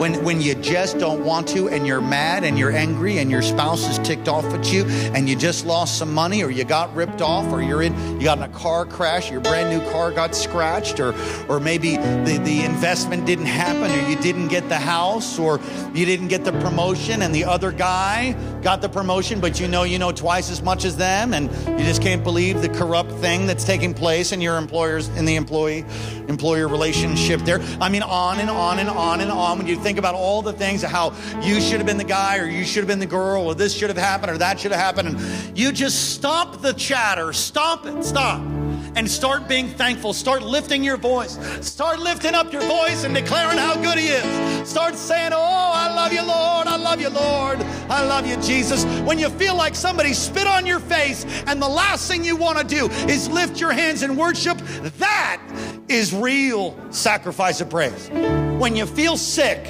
[0.00, 3.42] When, when you just don't want to and you're mad and you're angry and your
[3.42, 6.94] spouse is ticked off at you and you just lost some money or you got
[6.94, 10.10] ripped off or you're in you got in a car crash your brand new car
[10.10, 11.14] got scratched or
[11.50, 15.60] or maybe the, the investment didn't happen or you didn't get the house or
[15.92, 18.32] you didn't get the promotion and the other guy
[18.62, 21.84] got the promotion but you know you know twice as much as them and you
[21.84, 25.84] just can't believe the corrupt thing that's taking place in your employers in the employee
[26.28, 29.98] employer relationship there i mean on and on and on and on when you think
[29.98, 32.88] about all the things how you should have been the guy or you should have
[32.88, 35.08] been the girl or this should have happened or that should have happened.
[35.08, 38.59] And you just stop the chatter, stop it, stop.
[38.96, 40.12] And start being thankful.
[40.12, 41.38] Start lifting your voice.
[41.66, 44.68] Start lifting up your voice and declaring how good He is.
[44.68, 46.66] Start saying, Oh, I love you, Lord.
[46.66, 47.60] I love you, Lord.
[47.88, 48.84] I love you, Jesus.
[49.02, 52.58] When you feel like somebody spit on your face and the last thing you want
[52.58, 54.58] to do is lift your hands in worship,
[54.98, 55.40] that
[55.88, 58.10] is real sacrifice of praise.
[58.58, 59.66] When you feel sick,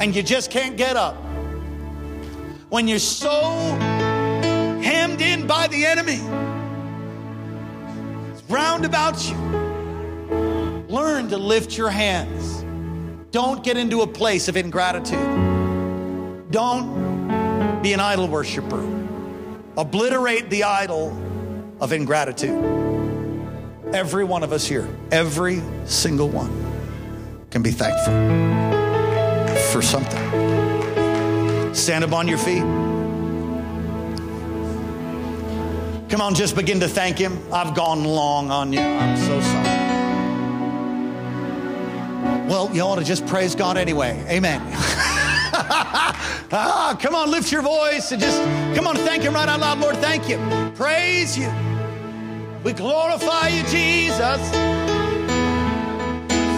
[0.00, 1.14] and you just can't get up.
[2.70, 3.30] When you're so
[4.82, 6.20] hemmed in by the enemy,
[8.50, 9.36] round about you.
[10.88, 12.64] Learn to lift your hands.
[13.30, 16.50] Don't get into a place of ingratitude.
[16.50, 18.84] Don't be an idol worshiper.
[19.76, 21.16] Obliterate the idol
[21.80, 22.64] of ingratitude.
[23.94, 26.50] Every one of us here, every single one,
[27.50, 28.12] can be thankful
[29.72, 31.74] for something.
[31.74, 32.89] Stand up on your feet.
[36.10, 37.38] Come on, just begin to thank Him.
[37.52, 38.80] I've gone long on you.
[38.80, 39.80] I'm so sorry.
[42.48, 44.22] Well, you ought to just praise God anyway.
[44.28, 44.60] Amen.
[46.52, 48.36] Ah, come on, lift your voice and just
[48.74, 49.78] come on, thank Him right out loud.
[49.78, 50.36] Lord, thank you.
[50.74, 51.48] Praise you.
[52.64, 54.40] We glorify you, Jesus.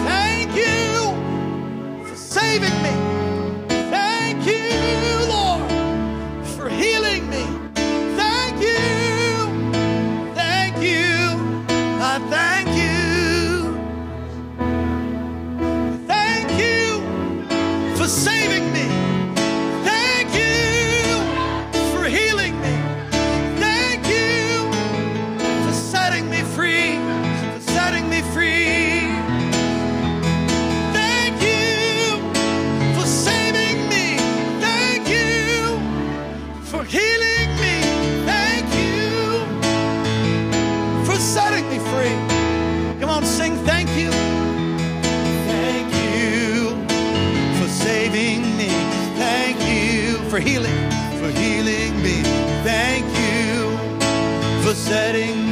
[0.03, 3.12] Thank you for saving me.
[54.93, 55.42] Setting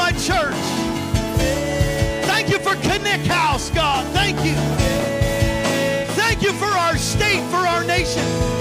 [0.00, 0.54] my church.
[2.24, 4.06] Thank you for Connect House, God.
[4.14, 4.54] Thank you.
[6.14, 8.59] Thank you for our state, for our nation.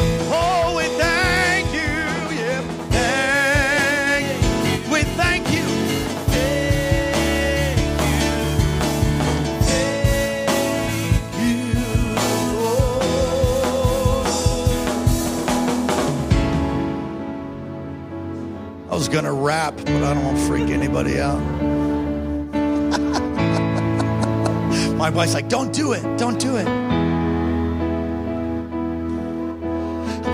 [19.09, 21.39] Was gonna rap, but I don't want to freak anybody out.
[24.97, 26.67] My wife's like, don't do it, don't do it.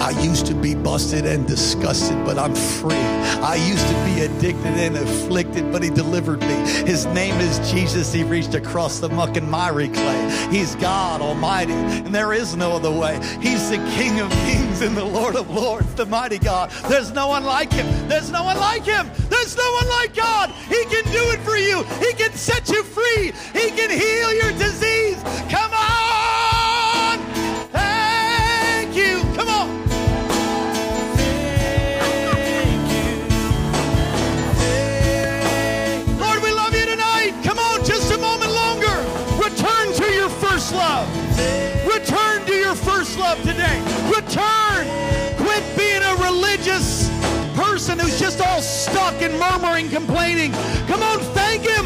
[0.02, 2.96] I used to be busted and disgusted, but I'm free.
[2.96, 6.56] I used to be addicted and afflicted, but He delivered me.
[6.86, 8.12] His name is Jesus.
[8.12, 10.48] He reached across the muck and miry clay.
[10.52, 13.22] He's God Almighty, and there is no other way.
[13.40, 14.30] He's the King of
[14.76, 16.72] kings and the Lord of lords, the mighty God.
[16.90, 17.86] There's no one like Him.
[18.08, 19.10] There's no one like Him.
[19.30, 20.50] There's no one like God.
[20.70, 24.52] He can do it for you, He can set you free, He can heal your
[24.58, 25.22] disease.
[25.50, 26.25] Come on!
[49.14, 50.52] Murmuring, complaining.
[50.88, 51.86] Come on, thank Him.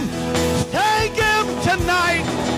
[0.72, 2.49] Thank Him tonight.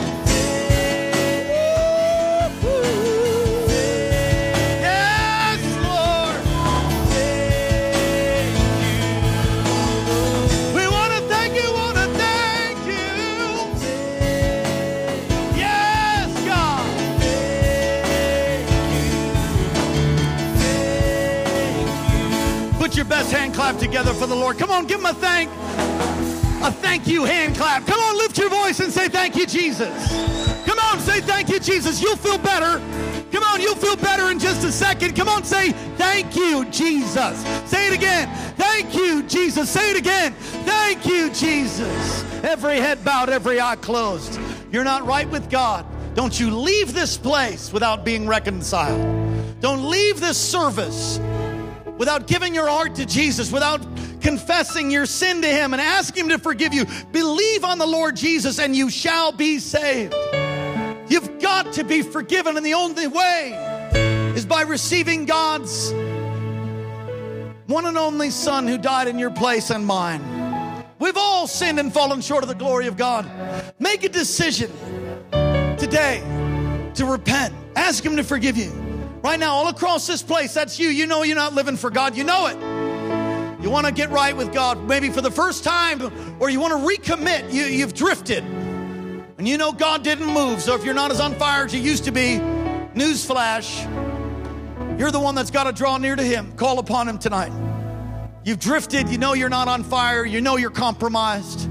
[23.11, 24.57] Best hand clap together for the Lord.
[24.57, 25.49] Come on, give him a thank.
[26.63, 27.85] A thank you hand clap.
[27.85, 29.91] Come on, lift your voice and say thank you, Jesus.
[30.65, 32.01] Come on, say thank you, Jesus.
[32.01, 32.79] You'll feel better.
[33.33, 35.17] Come on, you'll feel better in just a second.
[35.17, 37.37] Come on, say thank you, Jesus.
[37.69, 38.33] Say it again.
[38.55, 39.69] Thank you, Jesus.
[39.69, 40.31] Say it again.
[40.63, 42.23] Thank you, Jesus.
[42.45, 44.39] Every head bowed, every eye closed.
[44.71, 45.85] You're not right with God.
[46.15, 49.59] Don't you leave this place without being reconciled.
[49.59, 51.19] Don't leave this service
[52.01, 53.79] without giving your heart to Jesus, without
[54.21, 56.83] confessing your sin to Him and asking Him to forgive you.
[57.11, 60.15] Believe on the Lord Jesus and you shall be saved.
[61.09, 63.51] You've got to be forgiven, and the only way
[64.35, 65.93] is by receiving God's
[67.67, 70.23] one and only Son who died in your place and mine.
[70.97, 73.29] We've all sinned and fallen short of the glory of God.
[73.77, 74.71] Make a decision
[75.77, 76.23] today
[76.95, 77.53] to repent.
[77.75, 78.80] Ask Him to forgive you.
[79.23, 80.89] Right now, all across this place, that's you.
[80.89, 82.17] You know you're not living for God.
[82.17, 82.57] You know it.
[83.61, 86.01] You want to get right with God, maybe for the first time,
[86.39, 87.53] or you want to recommit.
[87.53, 88.43] You, you've drifted.
[89.37, 90.61] And you know God didn't move.
[90.61, 92.39] So if you're not as on fire as you used to be,
[92.95, 93.87] newsflash,
[94.99, 96.51] you're the one that's got to draw near to Him.
[96.53, 97.51] Call upon Him tonight.
[98.43, 99.09] You've drifted.
[99.09, 100.25] You know you're not on fire.
[100.25, 101.70] You know you're compromised.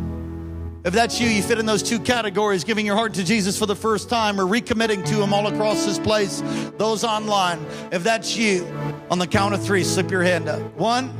[0.82, 3.66] If that's you, you fit in those two categories giving your heart to Jesus for
[3.66, 6.42] the first time or recommitting to Him all across this place.
[6.78, 7.64] Those online.
[7.92, 8.66] If that's you,
[9.10, 10.60] on the count of three, slip your hand up.
[10.78, 11.12] One,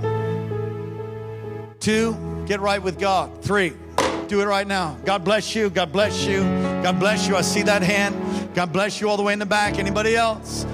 [1.78, 3.42] two, get right with God.
[3.42, 3.74] Three,
[4.28, 4.96] do it right now.
[5.04, 5.68] God bless you.
[5.68, 6.40] God bless you.
[6.82, 7.36] God bless you.
[7.36, 8.54] I see that hand.
[8.54, 9.78] God bless you all the way in the back.
[9.78, 10.64] Anybody else?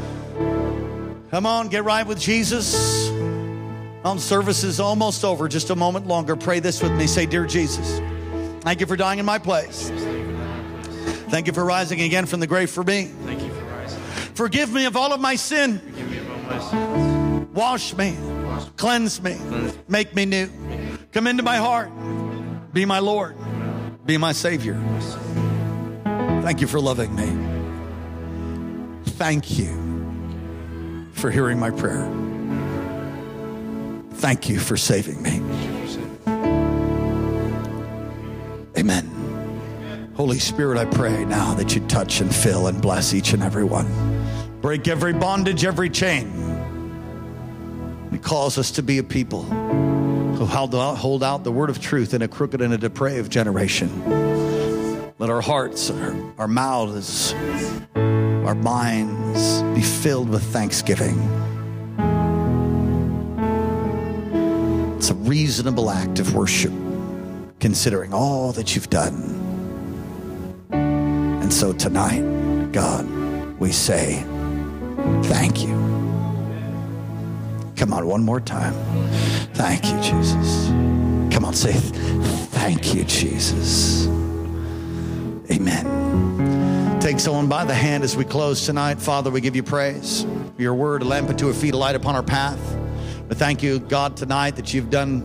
[1.30, 3.10] Come on, get right with Jesus.
[4.04, 5.48] On service is almost over.
[5.48, 6.36] Just a moment longer.
[6.36, 7.08] Pray this with me.
[7.08, 8.00] Say, Dear Jesus,
[8.66, 9.90] thank you for dying in my place.
[11.28, 13.04] Thank you for rising again from the grave for me.
[13.24, 14.00] Thank you for rising.
[14.34, 15.78] Forgive me of all of my sin.
[15.78, 17.48] Forgive me of all my sins.
[17.54, 18.16] Wash me.
[18.76, 19.38] Cleanse me.
[19.86, 20.50] Make me new.
[21.12, 21.90] Come into my heart.
[22.72, 23.36] Be my Lord.
[24.04, 24.74] Be my Savior.
[26.42, 27.32] Thank you for loving me.
[29.12, 32.10] Thank you for hearing my prayer.
[34.14, 35.75] Thank you for saving me.
[38.78, 40.12] Amen.
[40.14, 43.64] Holy Spirit, I pray now that you touch and fill and bless each and every
[43.64, 43.86] one.
[44.60, 46.32] Break every bondage, every chain.
[48.10, 51.80] He calls us to be a people who hold out, hold out the word of
[51.80, 53.88] truth in a crooked and a depraved generation.
[55.18, 57.32] Let our hearts, our, our mouths,
[57.94, 61.18] our minds be filled with thanksgiving.
[64.96, 66.72] It's a reasonable act of worship,
[67.60, 69.42] considering all that you've done.
[70.70, 73.06] And so tonight, God,
[73.58, 74.24] we say,
[75.24, 75.74] thank you.
[77.76, 78.74] Come on, one more time.
[79.54, 80.66] Thank you, Jesus.
[81.32, 84.06] Come on, say, thank you, Jesus.
[85.50, 86.98] Amen.
[87.00, 89.00] Take someone by the hand as we close tonight.
[89.00, 90.26] Father, we give you praise.
[90.58, 92.58] Your word, a lamp unto our feet, a light upon our path.
[93.28, 95.22] But thank you, God, tonight that you've done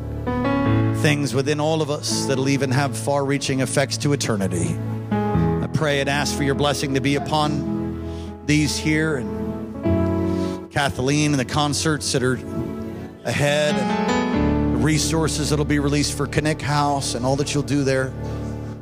[1.01, 4.77] things within all of us that'll even have far reaching effects to eternity.
[5.11, 11.39] I pray and ask for your blessing to be upon these here and Kathleen and
[11.39, 12.35] the concerts that are
[13.25, 17.83] ahead and the resources that'll be released for Connect House and all that you'll do
[17.83, 18.13] there.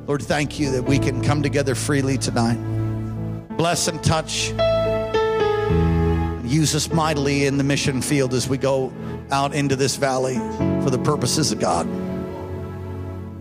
[0.07, 2.57] Lord, thank you that we can come together freely tonight.
[3.57, 4.49] Bless and touch.
[6.49, 8.91] Use us mightily in the mission field as we go
[9.31, 10.35] out into this valley
[10.83, 11.85] for the purposes of God.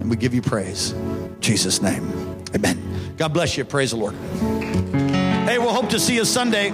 [0.00, 0.92] And we give you praise.
[0.92, 2.12] In Jesus' name.
[2.54, 3.14] Amen.
[3.16, 3.64] God bless you.
[3.64, 4.14] Praise the Lord.
[5.48, 6.70] Hey, we'll hope to see you Sunday.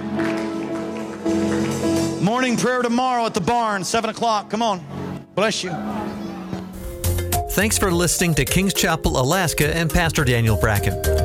[2.21, 4.49] Morning prayer tomorrow at the barn, 7 o'clock.
[4.49, 5.25] Come on.
[5.35, 5.71] Bless you.
[7.51, 11.24] Thanks for listening to Kings Chapel, Alaska, and Pastor Daniel Bracken.